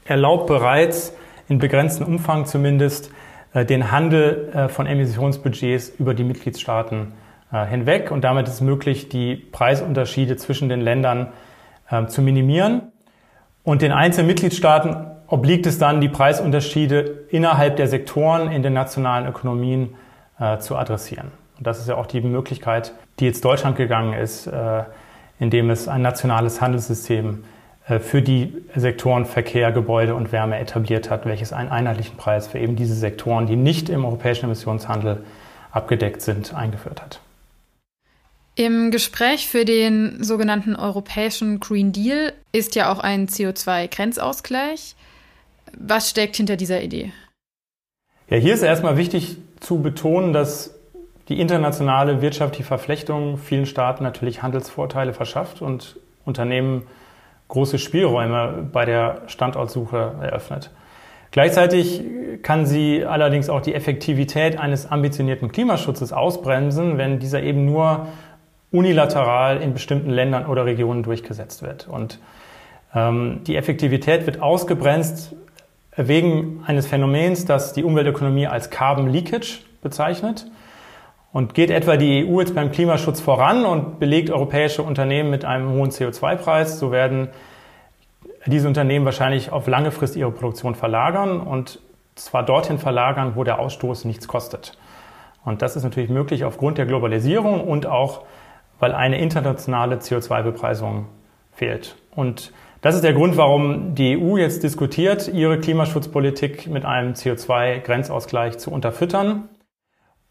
erlaubt 0.05 0.47
bereits 0.47 1.13
in 1.49 1.59
begrenztem 1.59 2.07
Umfang 2.07 2.45
zumindest 2.45 3.11
äh, 3.53 3.65
den 3.65 3.91
Handel 3.91 4.51
äh, 4.53 4.69
von 4.69 4.87
Emissionsbudgets 4.87 5.89
über 5.99 6.13
die 6.13 6.23
Mitgliedstaaten 6.23 7.13
äh, 7.51 7.65
hinweg. 7.65 8.11
Und 8.11 8.23
damit 8.23 8.47
ist 8.47 8.55
es 8.55 8.61
möglich, 8.61 9.09
die 9.09 9.35
Preisunterschiede 9.35 10.35
zwischen 10.37 10.69
den 10.69 10.81
Ländern 10.81 11.29
zu 12.07 12.23
minimieren. 12.23 12.93
Und 13.61 13.83
den 13.83 13.91
einzelnen 13.91 14.27
Mitgliedstaaten 14.27 14.95
obliegt 15.27 15.67
es 15.67 15.77
dann, 15.77 16.01
die 16.01 16.07
Preisunterschiede 16.07 17.25
innerhalb 17.29 17.75
der 17.75 17.87
Sektoren 17.87 18.49
in 18.49 18.63
den 18.63 18.73
nationalen 18.73 19.27
Ökonomien 19.27 19.93
zu 20.59 20.75
adressieren. 20.75 21.31
Und 21.57 21.67
das 21.67 21.79
ist 21.79 21.89
ja 21.89 21.95
auch 21.95 22.07
die 22.07 22.21
Möglichkeit, 22.21 22.93
die 23.19 23.25
jetzt 23.25 23.45
Deutschland 23.45 23.75
gegangen 23.75 24.13
ist, 24.13 24.49
indem 25.39 25.69
es 25.69 25.87
ein 25.87 26.01
nationales 26.01 26.61
Handelssystem 26.61 27.43
für 27.85 28.21
die 28.21 28.53
Sektoren 28.75 29.25
Verkehr, 29.25 29.71
Gebäude 29.71 30.15
und 30.15 30.31
Wärme 30.31 30.57
etabliert 30.57 31.09
hat, 31.09 31.25
welches 31.25 31.51
einen 31.51 31.69
einheitlichen 31.69 32.15
Preis 32.15 32.47
für 32.47 32.59
eben 32.59 32.75
diese 32.75 32.95
Sektoren, 32.95 33.45
die 33.45 33.57
nicht 33.57 33.89
im 33.89 34.05
europäischen 34.05 34.45
Emissionshandel 34.45 35.23
abgedeckt 35.71 36.21
sind, 36.21 36.53
eingeführt 36.53 37.01
hat. 37.01 37.19
Im 38.55 38.91
Gespräch 38.91 39.47
für 39.47 39.65
den 39.65 40.23
sogenannten 40.23 40.75
europäischen 40.75 41.59
Green 41.59 41.91
Deal 41.91 42.33
ist 42.51 42.75
ja 42.75 42.91
auch 42.91 42.99
ein 42.99 43.27
CO2-Grenzausgleich. 43.27 44.95
Was 45.75 46.11
steckt 46.11 46.37
hinter 46.37 46.55
dieser 46.55 46.83
Idee? 46.83 47.11
Ja, 48.29 48.37
hier 48.37 48.53
ist 48.53 48.61
erstmal 48.61 48.95
wichtig 48.95 49.37
zu 49.59 49.81
betonen, 49.81 50.33
dass 50.33 50.75
die 51.29 51.39
internationale 51.39 52.21
wirtschaftliche 52.21 52.63
Verflechtung 52.63 53.37
vielen 53.37 53.65
Staaten 53.65 54.03
natürlich 54.03 54.43
Handelsvorteile 54.43 55.13
verschafft 55.13 55.61
und 55.61 55.97
Unternehmen 56.23 56.83
große 57.53 57.77
Spielräume 57.77 58.67
bei 58.71 58.83
der 58.83 59.21
Standortsuche 59.27 60.15
eröffnet. 60.21 60.71
Gleichzeitig 61.29 62.03
kann 62.41 62.65
sie 62.65 63.05
allerdings 63.05 63.47
auch 63.47 63.61
die 63.61 63.75
Effektivität 63.75 64.59
eines 64.59 64.89
ambitionierten 64.89 65.51
Klimaschutzes 65.51 66.13
ausbremsen, 66.13 66.97
wenn 66.97 67.19
dieser 67.19 67.43
eben 67.43 67.65
nur 67.65 68.07
unilateral 68.71 69.61
in 69.61 69.73
bestimmten 69.73 70.09
Ländern 70.09 70.47
oder 70.47 70.65
Regionen 70.65 71.03
durchgesetzt 71.03 71.61
wird. 71.61 71.87
Und 71.87 72.19
ähm, 72.95 73.41
die 73.45 73.55
Effektivität 73.55 74.25
wird 74.25 74.41
ausgebremst, 74.41 75.35
wegen 75.95 76.63
eines 76.65 76.87
Phänomens, 76.87 77.45
das 77.45 77.73
die 77.73 77.83
Umweltökonomie 77.83 78.47
als 78.47 78.71
Carbon 78.71 79.09
Leakage 79.09 79.59
bezeichnet. 79.83 80.47
Und 81.33 81.55
geht 81.55 81.71
etwa 81.71 81.97
die 81.97 82.25
EU 82.25 82.39
jetzt 82.39 82.53
beim 82.53 82.71
Klimaschutz 82.71 83.19
voran 83.19 83.65
und 83.65 83.99
belegt 83.99 84.29
europäische 84.29 84.83
Unternehmen 84.83 85.31
mit 85.31 85.43
einem 85.43 85.71
hohen 85.71 85.89
CO2-Preis, 85.89 86.79
so 86.79 86.91
werden 86.91 87.29
diese 88.45 88.67
Unternehmen 88.67 89.03
wahrscheinlich 89.03 89.51
auf 89.51 89.67
lange 89.67 89.91
Frist 89.91 90.15
ihre 90.15 90.31
Produktion 90.31 90.75
verlagern 90.75 91.39
und 91.39 91.79
zwar 92.15 92.43
dorthin 92.43 92.77
verlagern, 92.77 93.33
wo 93.35 93.43
der 93.43 93.59
Ausstoß 93.59 94.05
nichts 94.05 94.27
kostet. 94.27 94.77
Und 95.43 95.61
das 95.61 95.75
ist 95.75 95.83
natürlich 95.83 96.09
möglich 96.09 96.45
aufgrund 96.45 96.77
der 96.77 96.85
Globalisierung 96.85 97.61
und 97.61 97.87
auch, 97.87 98.21
weil 98.79 98.93
eine 98.93 99.19
internationale 99.19 99.95
CO2-Bepreisung 99.95 101.07
fehlt. 101.51 101.95
Und 102.15 102.53
das 102.81 102.95
ist 102.95 103.03
der 103.03 103.13
Grund, 103.13 103.37
warum 103.37 103.95
die 103.95 104.17
EU 104.17 104.37
jetzt 104.37 104.61
diskutiert, 104.61 105.27
ihre 105.29 105.57
Klimaschutzpolitik 105.59 106.67
mit 106.67 106.85
einem 106.85 107.13
CO2-Grenzausgleich 107.13 108.57
zu 108.57 108.71
unterfüttern. 108.71 109.49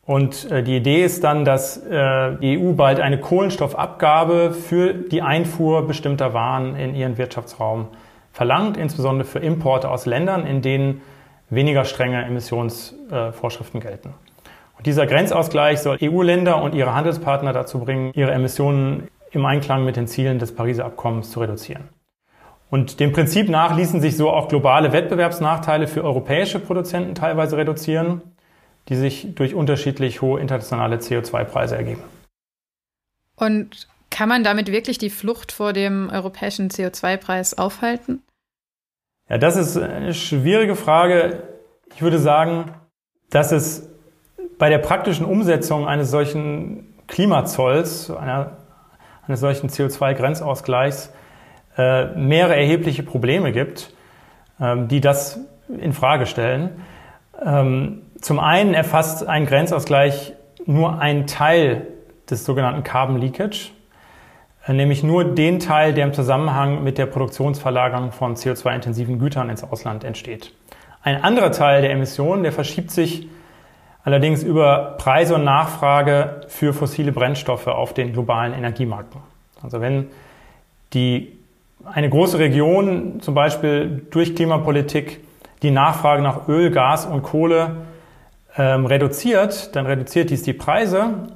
Und 0.04 0.50
äh, 0.50 0.64
die 0.64 0.76
Idee 0.76 1.04
ist 1.04 1.22
dann, 1.22 1.44
dass 1.44 1.76
äh, 1.76 2.36
die 2.40 2.58
EU 2.58 2.72
bald 2.72 2.98
eine 2.98 3.20
Kohlenstoffabgabe 3.20 4.50
für 4.52 4.94
die 4.94 5.22
Einfuhr 5.22 5.86
bestimmter 5.86 6.34
Waren 6.34 6.74
in 6.74 6.94
ihren 6.94 7.18
Wirtschaftsraum 7.18 7.86
verlangt, 8.32 8.76
insbesondere 8.76 9.28
für 9.28 9.38
Importe 9.38 9.90
aus 9.90 10.06
Ländern, 10.06 10.44
in 10.44 10.60
denen 10.60 11.02
weniger 11.50 11.84
strenge 11.84 12.24
Emissionsvorschriften 12.24 13.80
gelten. 13.80 14.14
Und 14.76 14.86
dieser 14.86 15.06
Grenzausgleich 15.06 15.80
soll 15.80 15.98
EU-Länder 16.02 16.60
und 16.60 16.74
ihre 16.74 16.94
Handelspartner 16.94 17.52
dazu 17.52 17.78
bringen, 17.78 18.10
ihre 18.14 18.32
Emissionen 18.32 19.08
im 19.30 19.44
Einklang 19.44 19.84
mit 19.84 19.96
den 19.96 20.08
Zielen 20.08 20.38
des 20.40 20.54
Pariser 20.54 20.84
Abkommens 20.84 21.30
zu 21.30 21.40
reduzieren. 21.40 21.90
Und 22.70 22.98
dem 23.00 23.12
Prinzip 23.12 23.48
nach 23.48 23.76
ließen 23.76 24.00
sich 24.00 24.16
so 24.16 24.30
auch 24.30 24.48
globale 24.48 24.92
Wettbewerbsnachteile 24.92 25.86
für 25.86 26.02
europäische 26.02 26.58
Produzenten 26.58 27.14
teilweise 27.14 27.56
reduzieren 27.56 28.22
die 28.88 28.96
sich 28.96 29.34
durch 29.34 29.54
unterschiedlich 29.54 30.22
hohe 30.22 30.40
internationale 30.40 30.96
CO2-Preise 30.96 31.76
ergeben. 31.76 32.02
Und 33.36 33.88
kann 34.10 34.28
man 34.28 34.44
damit 34.44 34.70
wirklich 34.70 34.98
die 34.98 35.10
Flucht 35.10 35.52
vor 35.52 35.72
dem 35.72 36.10
europäischen 36.10 36.68
CO2-Preis 36.68 37.56
aufhalten? 37.56 38.22
Ja, 39.28 39.38
das 39.38 39.56
ist 39.56 39.76
eine 39.78 40.14
schwierige 40.14 40.76
Frage. 40.76 41.42
Ich 41.94 42.02
würde 42.02 42.18
sagen, 42.18 42.74
dass 43.30 43.52
es 43.52 43.88
bei 44.58 44.68
der 44.68 44.78
praktischen 44.78 45.24
Umsetzung 45.24 45.88
eines 45.88 46.10
solchen 46.10 46.92
Klimazolls, 47.08 48.10
einer, 48.10 48.58
eines 49.26 49.40
solchen 49.40 49.70
CO2-Grenzausgleichs, 49.70 51.10
äh, 51.76 52.14
mehrere 52.14 52.56
erhebliche 52.56 53.02
Probleme 53.02 53.52
gibt, 53.52 53.94
ähm, 54.60 54.88
die 54.88 55.00
das 55.00 55.40
in 55.68 55.94
Frage 55.94 56.26
stellen. 56.26 56.82
Ähm, 57.42 58.02
zum 58.22 58.38
einen 58.38 58.72
erfasst 58.72 59.26
ein 59.26 59.46
Grenzausgleich 59.46 60.32
nur 60.64 61.00
einen 61.00 61.26
Teil 61.26 61.88
des 62.30 62.44
sogenannten 62.44 62.84
Carbon 62.84 63.18
Leakage, 63.18 63.72
äh, 64.66 64.72
nämlich 64.72 65.02
nur 65.02 65.24
den 65.24 65.58
Teil, 65.58 65.92
der 65.92 66.06
im 66.06 66.14
Zusammenhang 66.14 66.84
mit 66.84 66.98
der 66.98 67.06
Produktionsverlagerung 67.06 68.12
von 68.12 68.36
CO2-intensiven 68.36 69.18
Gütern 69.18 69.50
ins 69.50 69.64
Ausland 69.64 70.04
entsteht. 70.04 70.52
Ein 71.02 71.22
anderer 71.22 71.50
Teil 71.50 71.82
der 71.82 71.90
Emissionen, 71.90 72.44
der 72.44 72.52
verschiebt 72.52 72.92
sich 72.92 73.28
allerdings 74.04 74.44
über 74.44 74.94
Preise 74.98 75.34
und 75.34 75.44
Nachfrage 75.44 76.42
für 76.46 76.72
fossile 76.72 77.10
Brennstoffe 77.10 77.66
auf 77.66 77.92
den 77.92 78.12
globalen 78.12 78.54
Energiemärkten. 78.54 79.20
Also 79.60 79.80
wenn 79.80 80.08
die, 80.92 81.38
eine 81.84 82.08
große 82.08 82.38
Region 82.38 83.20
zum 83.20 83.34
Beispiel 83.34 84.06
durch 84.10 84.36
Klimapolitik 84.36 85.24
die 85.62 85.72
Nachfrage 85.72 86.22
nach 86.22 86.48
Öl, 86.48 86.70
Gas 86.70 87.04
und 87.06 87.22
Kohle 87.22 87.76
ähm, 88.56 88.86
reduziert, 88.86 89.74
dann 89.76 89.86
reduziert 89.86 90.30
dies 90.30 90.42
die 90.42 90.52
Preise 90.52 91.28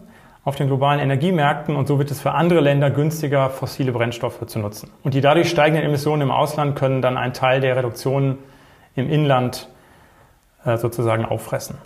auf 0.45 0.55
den 0.55 0.69
globalen 0.69 1.01
Energiemärkten 1.01 1.75
und 1.75 1.89
so 1.89 1.99
wird 1.99 2.11
es 2.11 2.21
für 2.21 2.33
andere 2.33 2.61
Länder 2.61 2.91
günstiger, 2.91 3.51
fossile 3.51 3.91
Brennstoffe 3.93 4.47
zu 4.47 4.59
nutzen. 4.59 4.91
Und 5.03 5.15
die 5.15 5.21
dadurch 5.21 5.51
steigenden 5.51 5.85
Emissionen 5.85 6.23
im 6.23 6.31
Ausland 6.31 6.77
können 6.77 7.03
dann 7.03 7.17
einen 7.17 7.33
Teil 7.33 7.61
der 7.61 7.77
Reduktionen 7.77 8.39
im 8.95 9.11
Inland 9.11 9.69
äh, 10.65 10.77
sozusagen 10.77 11.25
auffressen. 11.25 11.79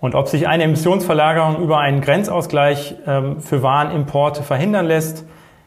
Und 0.00 0.14
ob 0.14 0.28
sich 0.28 0.48
eine 0.48 0.64
Emissionsverlagerung 0.64 1.62
über 1.62 1.78
einen 1.78 2.00
Grenzausgleich 2.00 2.96
ähm, 3.06 3.40
für 3.40 3.62
Warenimporte 3.62 4.42
verhindern 4.42 4.86
lässt, 4.86 5.24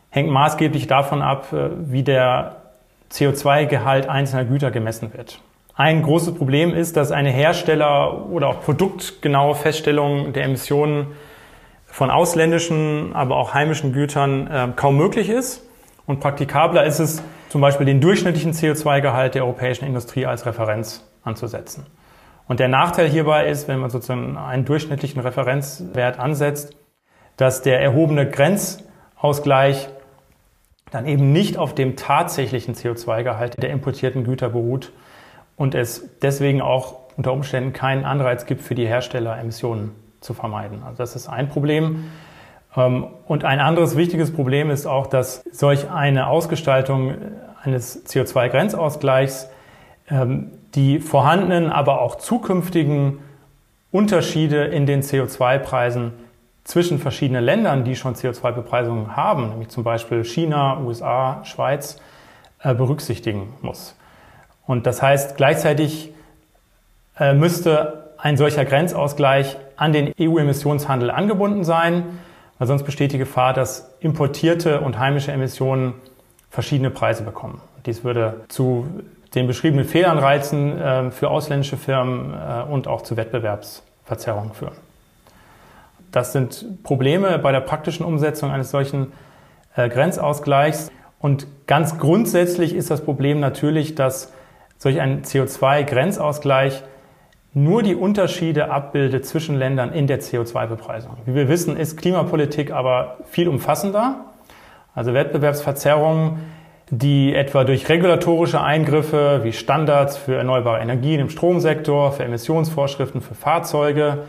hängt 0.10 0.30
maßgeblich 0.30 0.88
davon 0.88 1.22
ab, 1.22 1.54
äh, 1.54 1.70
wie 1.92 2.04
der 2.04 2.58
CO2-Gehalt 3.12 4.08
einzelner 4.10 4.46
Güter 4.46 4.72
gemessen 4.72 5.14
wird. 5.14 5.40
Ein 5.80 6.02
großes 6.04 6.36
Problem 6.36 6.74
ist, 6.74 6.98
dass 6.98 7.14
eine 7.14 7.30
Hersteller- 7.30 8.26
oder 8.30 8.50
auch 8.50 8.60
produktgenaue 8.60 9.56
Feststellung 9.56 10.34
der 10.34 10.44
Emissionen 10.44 11.16
von 11.86 12.12
ausländischen, 12.12 13.16
aber 13.16 13.38
auch 13.38 13.54
heimischen 13.54 13.94
Gütern 13.94 14.48
äh, 14.48 14.68
kaum 14.76 14.98
möglich 14.98 15.30
ist. 15.30 15.66
Und 16.06 16.20
praktikabler 16.20 16.84
ist 16.84 17.00
es, 17.00 17.24
zum 17.48 17.62
Beispiel 17.62 17.86
den 17.86 18.02
durchschnittlichen 18.02 18.52
CO2-Gehalt 18.52 19.36
der 19.36 19.46
europäischen 19.46 19.86
Industrie 19.86 20.26
als 20.26 20.46
Referenz 20.46 21.10
anzusetzen. 21.24 21.86
Und 22.50 22.60
der 22.60 22.68
Nachteil 22.68 23.08
hierbei 23.08 23.48
ist, 23.48 23.70
wenn 23.70 23.80
man 23.80 23.90
sozusagen 23.90 24.36
einen 24.36 24.66
durchschnittlichen 24.66 25.22
Referenzwert 25.22 26.20
ansetzt, 26.20 26.76
dass 27.38 27.62
der 27.62 27.82
erhobene 27.82 28.30
Grenzausgleich 28.30 29.88
dann 30.92 31.06
eben 31.06 31.32
nicht 31.32 31.58
auf 31.58 31.74
dem 31.74 31.96
tatsächlichen 31.96 32.76
CO2-Gehalt 32.76 33.64
der 33.64 33.70
importierten 33.70 34.26
Güter 34.26 34.50
beruht, 34.50 34.92
und 35.60 35.76
es 35.76 36.10
deswegen 36.22 36.62
auch 36.62 36.96
unter 37.18 37.34
Umständen 37.34 37.74
keinen 37.74 38.06
Anreiz 38.06 38.46
gibt 38.46 38.62
für 38.62 38.76
die 38.76 38.88
Hersteller, 38.88 39.38
Emissionen 39.38 39.92
zu 40.22 40.34
vermeiden. 40.34 40.82
Also 40.86 40.98
das 40.98 41.18
ist 41.18 41.28
ein 41.28 41.50
Problem. 41.50 42.06
Ähm, 42.78 43.08
und 43.28 43.44
ein 43.44 43.60
anderes 43.60 43.98
wichtiges 43.98 44.34
Problem 44.34 44.72
ist 44.72 44.86
auch, 44.88 45.06
dass 45.06 45.44
solch 45.52 45.92
eine 45.92 46.28
Ausgestaltung 46.28 47.14
eines 47.62 48.06
CO2-Grenzausgleichs 48.08 49.50
ähm, 50.10 50.52
die 50.76 51.00
vorhandenen, 51.00 51.72
aber 51.72 52.02
auch 52.02 52.16
zukünftigen 52.16 53.20
Unterschiede 53.92 54.64
in 54.64 54.86
den 54.86 55.02
CO2-Preisen 55.02 56.14
zwischen 56.64 57.00
verschiedenen 57.00 57.44
Ländern, 57.44 57.84
die 57.84 57.98
schon 57.98 58.16
CO2-Bepreisungen 58.16 59.18
haben, 59.18 59.50
nämlich 59.50 59.68
zum 59.68 59.84
Beispiel 59.84 60.24
China, 60.24 60.80
USA, 60.80 61.44
Schweiz, 61.44 62.00
äh, 62.64 62.74
berücksichtigen 62.74 63.54
muss. 63.62 63.99
Und 64.70 64.86
das 64.86 65.02
heißt, 65.02 65.36
gleichzeitig 65.36 66.12
äh, 67.20 67.34
müsste 67.34 68.12
ein 68.20 68.38
solcher 68.38 68.66
Grenzausgleich 68.66 69.58
an 69.78 69.94
den 69.94 70.14
EU-Emissionshandel 70.22 71.10
angebunden 71.10 71.64
sein, 71.64 72.04
weil 72.60 72.68
sonst 72.68 72.84
besteht 72.84 73.12
die 73.12 73.18
Gefahr, 73.18 73.54
dass 73.54 73.96
importierte 74.00 74.82
und 74.82 75.00
heimische 75.00 75.32
Emissionen 75.32 75.96
verschiedene 76.52 76.92
Preise 76.92 77.24
bekommen. 77.24 77.62
Dies 77.88 78.04
würde 78.04 78.42
zu 78.48 78.86
den 79.34 79.48
beschriebenen 79.48 79.86
Fehlanreizen 79.86 80.80
äh, 80.80 81.10
für 81.10 81.32
ausländische 81.32 81.76
Firmen 81.76 82.36
äh, 82.36 82.72
und 82.72 82.88
auch 82.88 83.02
zu 83.02 83.18
Wettbewerbsverzerrungen 83.18 84.54
führen. 84.54 84.76
Das 86.12 86.32
sind 86.32 86.84
Probleme 86.84 87.40
bei 87.40 87.52
der 87.52 87.62
praktischen 87.62 88.06
Umsetzung 88.06 88.52
eines 88.52 88.70
solchen 88.70 89.12
Grenzausgleichs. 89.76 90.92
Und 91.20 91.48
ganz 91.66 91.98
grundsätzlich 91.98 92.76
ist 92.76 92.92
das 92.92 93.02
Problem 93.02 93.40
natürlich, 93.40 93.96
dass 93.96 94.32
solch 94.80 95.00
ein 95.00 95.22
CO2-Grenzausgleich 95.24 96.82
nur 97.54 97.84
die 97.84 97.96
Unterschiede 97.96 98.72
abbildet 98.72 99.26
zwischen 99.26 99.56
Ländern 99.56 99.92
in 99.92 100.08
der 100.08 100.22
CO2-Bepreisung. 100.22 101.18
Wie 101.26 101.36
wir 101.36 101.50
wissen, 101.50 101.78
ist 101.78 101.98
Klimapolitik 101.98 102.72
aber 102.72 103.18
viel 103.26 103.48
umfassender. 103.48 104.26
Also 104.96 105.14
Wettbewerbsverzerrungen, 105.14 106.40
die 106.90 107.36
etwa 107.36 107.64
durch 107.64 107.90
regulatorische 107.90 108.62
Eingriffe 108.62 109.42
wie 109.44 109.52
Standards 109.52 110.18
für 110.18 110.36
erneuerbare 110.36 110.80
Energien 110.80 111.20
im 111.20 111.30
Stromsektor, 111.30 112.12
für 112.14 112.24
Emissionsvorschriften 112.24 113.22
für 113.22 113.36
Fahrzeuge 113.36 114.26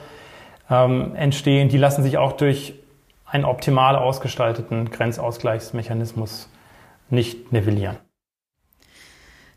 ähm, 0.70 1.14
entstehen, 1.14 1.68
die 1.68 1.78
lassen 1.78 2.02
sich 2.02 2.18
auch 2.18 2.32
durch 2.32 2.74
einen 3.24 3.44
optimal 3.44 3.96
ausgestalteten 3.96 4.90
Grenzausgleichsmechanismus 4.90 6.50
nicht 7.10 7.52
nivellieren. 7.52 7.96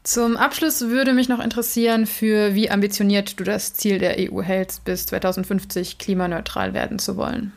Zum 0.03 0.35
Abschluss 0.35 0.89
würde 0.89 1.13
mich 1.13 1.29
noch 1.29 1.39
interessieren, 1.39 2.05
für 2.05 2.55
wie 2.55 2.69
ambitioniert 2.69 3.39
du 3.39 3.45
das 3.45 3.73
Ziel 3.73 3.99
der 3.99 4.15
EU 4.19 4.41
hältst, 4.41 4.83
bis 4.83 5.05
2050 5.05 5.97
klimaneutral 5.97 6.73
werden 6.73 6.99
zu 6.99 7.15
wollen. 7.15 7.53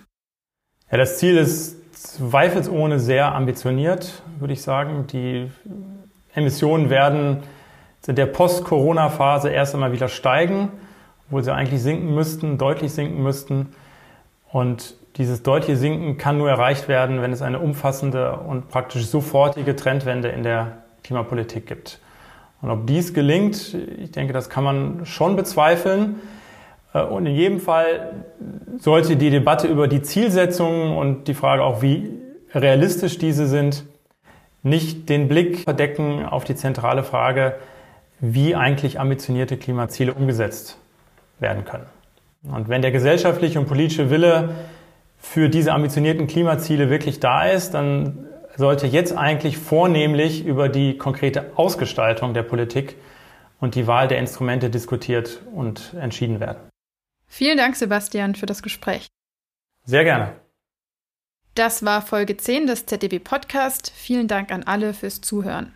Ja, 0.90 0.98
das 0.98 1.18
Ziel 1.18 1.36
ist 1.36 1.76
zweifelsohne 1.92 3.00
sehr 3.00 3.34
ambitioniert, 3.34 4.22
würde 4.38 4.52
ich 4.52 4.62
sagen. 4.62 5.08
Die 5.08 5.50
Emissionen 6.34 6.88
werden 6.88 7.42
in 8.06 8.14
der 8.14 8.26
Post-Corona-Phase 8.26 9.48
erst 9.48 9.74
einmal 9.74 9.90
wieder 9.90 10.06
steigen, 10.06 10.68
obwohl 11.26 11.42
sie 11.42 11.52
eigentlich 11.52 11.82
sinken 11.82 12.14
müssten, 12.14 12.58
deutlich 12.58 12.92
sinken 12.92 13.24
müssten. 13.24 13.70
Und 14.52 14.94
dieses 15.16 15.42
deutliche 15.42 15.76
Sinken 15.76 16.16
kann 16.16 16.38
nur 16.38 16.48
erreicht 16.48 16.86
werden, 16.86 17.20
wenn 17.20 17.32
es 17.32 17.42
eine 17.42 17.58
umfassende 17.58 18.36
und 18.36 18.68
praktisch 18.68 19.06
sofortige 19.06 19.74
Trendwende 19.74 20.28
in 20.28 20.44
der 20.44 20.84
Klimapolitik 21.02 21.66
gibt. 21.66 21.98
Und 22.62 22.70
ob 22.70 22.86
dies 22.86 23.14
gelingt, 23.14 23.74
ich 23.98 24.12
denke, 24.12 24.32
das 24.32 24.48
kann 24.48 24.64
man 24.64 25.06
schon 25.06 25.36
bezweifeln. 25.36 26.16
Äh, 26.94 27.02
und 27.02 27.26
in 27.26 27.34
jedem 27.34 27.60
Fall 27.60 28.24
sollte 28.78 29.16
die 29.16 29.30
Debatte 29.30 29.66
über 29.66 29.88
die 29.88 30.02
Zielsetzungen 30.02 30.96
und 30.96 31.28
die 31.28 31.34
Frage 31.34 31.62
auch, 31.62 31.82
wie 31.82 32.10
realistisch 32.54 33.18
diese 33.18 33.46
sind, 33.46 33.84
nicht 34.62 35.08
den 35.08 35.28
Blick 35.28 35.60
verdecken 35.60 36.24
auf 36.24 36.44
die 36.44 36.56
zentrale 36.56 37.04
Frage, 37.04 37.56
wie 38.18 38.54
eigentlich 38.54 38.98
ambitionierte 38.98 39.56
Klimaziele 39.56 40.12
umgesetzt 40.14 40.78
werden 41.38 41.64
können. 41.64 41.86
Und 42.42 42.68
wenn 42.68 42.82
der 42.82 42.90
gesellschaftliche 42.90 43.60
und 43.60 43.66
politische 43.66 44.10
Wille 44.10 44.50
für 45.18 45.48
diese 45.48 45.72
ambitionierten 45.72 46.26
Klimaziele 46.26 46.90
wirklich 46.90 47.20
da 47.20 47.46
ist, 47.46 47.74
dann 47.74 48.25
sollte 48.56 48.86
jetzt 48.86 49.16
eigentlich 49.16 49.58
vornehmlich 49.58 50.44
über 50.44 50.68
die 50.68 50.98
konkrete 50.98 51.52
Ausgestaltung 51.56 52.34
der 52.34 52.42
Politik 52.42 52.96
und 53.60 53.74
die 53.74 53.86
Wahl 53.86 54.08
der 54.08 54.18
Instrumente 54.18 54.68
diskutiert 54.70 55.42
und 55.54 55.94
entschieden 55.94 56.40
werden. 56.40 56.58
Vielen 57.26 57.58
Dank, 57.58 57.76
Sebastian, 57.76 58.34
für 58.34 58.46
das 58.46 58.62
Gespräch. 58.62 59.08
Sehr 59.84 60.04
gerne. 60.04 60.32
Das 61.54 61.84
war 61.84 62.00
Folge 62.02 62.36
10 62.36 62.66
des 62.66 62.86
ZDB 62.86 63.18
Podcast. 63.18 63.90
Vielen 63.94 64.28
Dank 64.28 64.52
an 64.52 64.64
alle 64.64 64.92
fürs 64.92 65.22
Zuhören. 65.22 65.72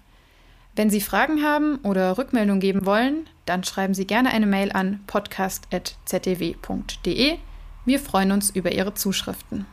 Wenn 0.77 0.91
Sie 0.91 1.01
Fragen 1.01 1.43
haben 1.43 1.79
oder 1.83 2.19
Rückmeldung 2.19 2.61
geben 2.61 2.87
wollen, 2.87 3.29
dann 3.47 3.65
schreiben 3.65 3.95
Sie 3.95 4.07
gerne 4.07 4.31
eine 4.31 4.47
Mail 4.47 4.71
an 4.73 5.01
podcast.zdw.de. 5.07 7.39
Wir 7.87 7.99
freuen 7.99 8.33
uns 8.33 8.51
über 8.51 8.73
Ihre 8.73 8.93
Zuschriften. 8.95 9.67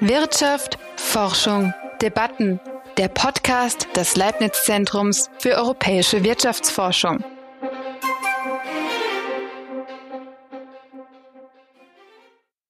Wirtschaft, 0.00 0.76
Forschung, 0.96 1.72
Debatten. 2.02 2.60
Der 2.98 3.08
Podcast 3.08 3.88
des 3.96 4.14
Leibniz 4.14 4.64
Zentrums 4.64 5.30
für 5.38 5.54
europäische 5.56 6.22
Wirtschaftsforschung. 6.22 7.24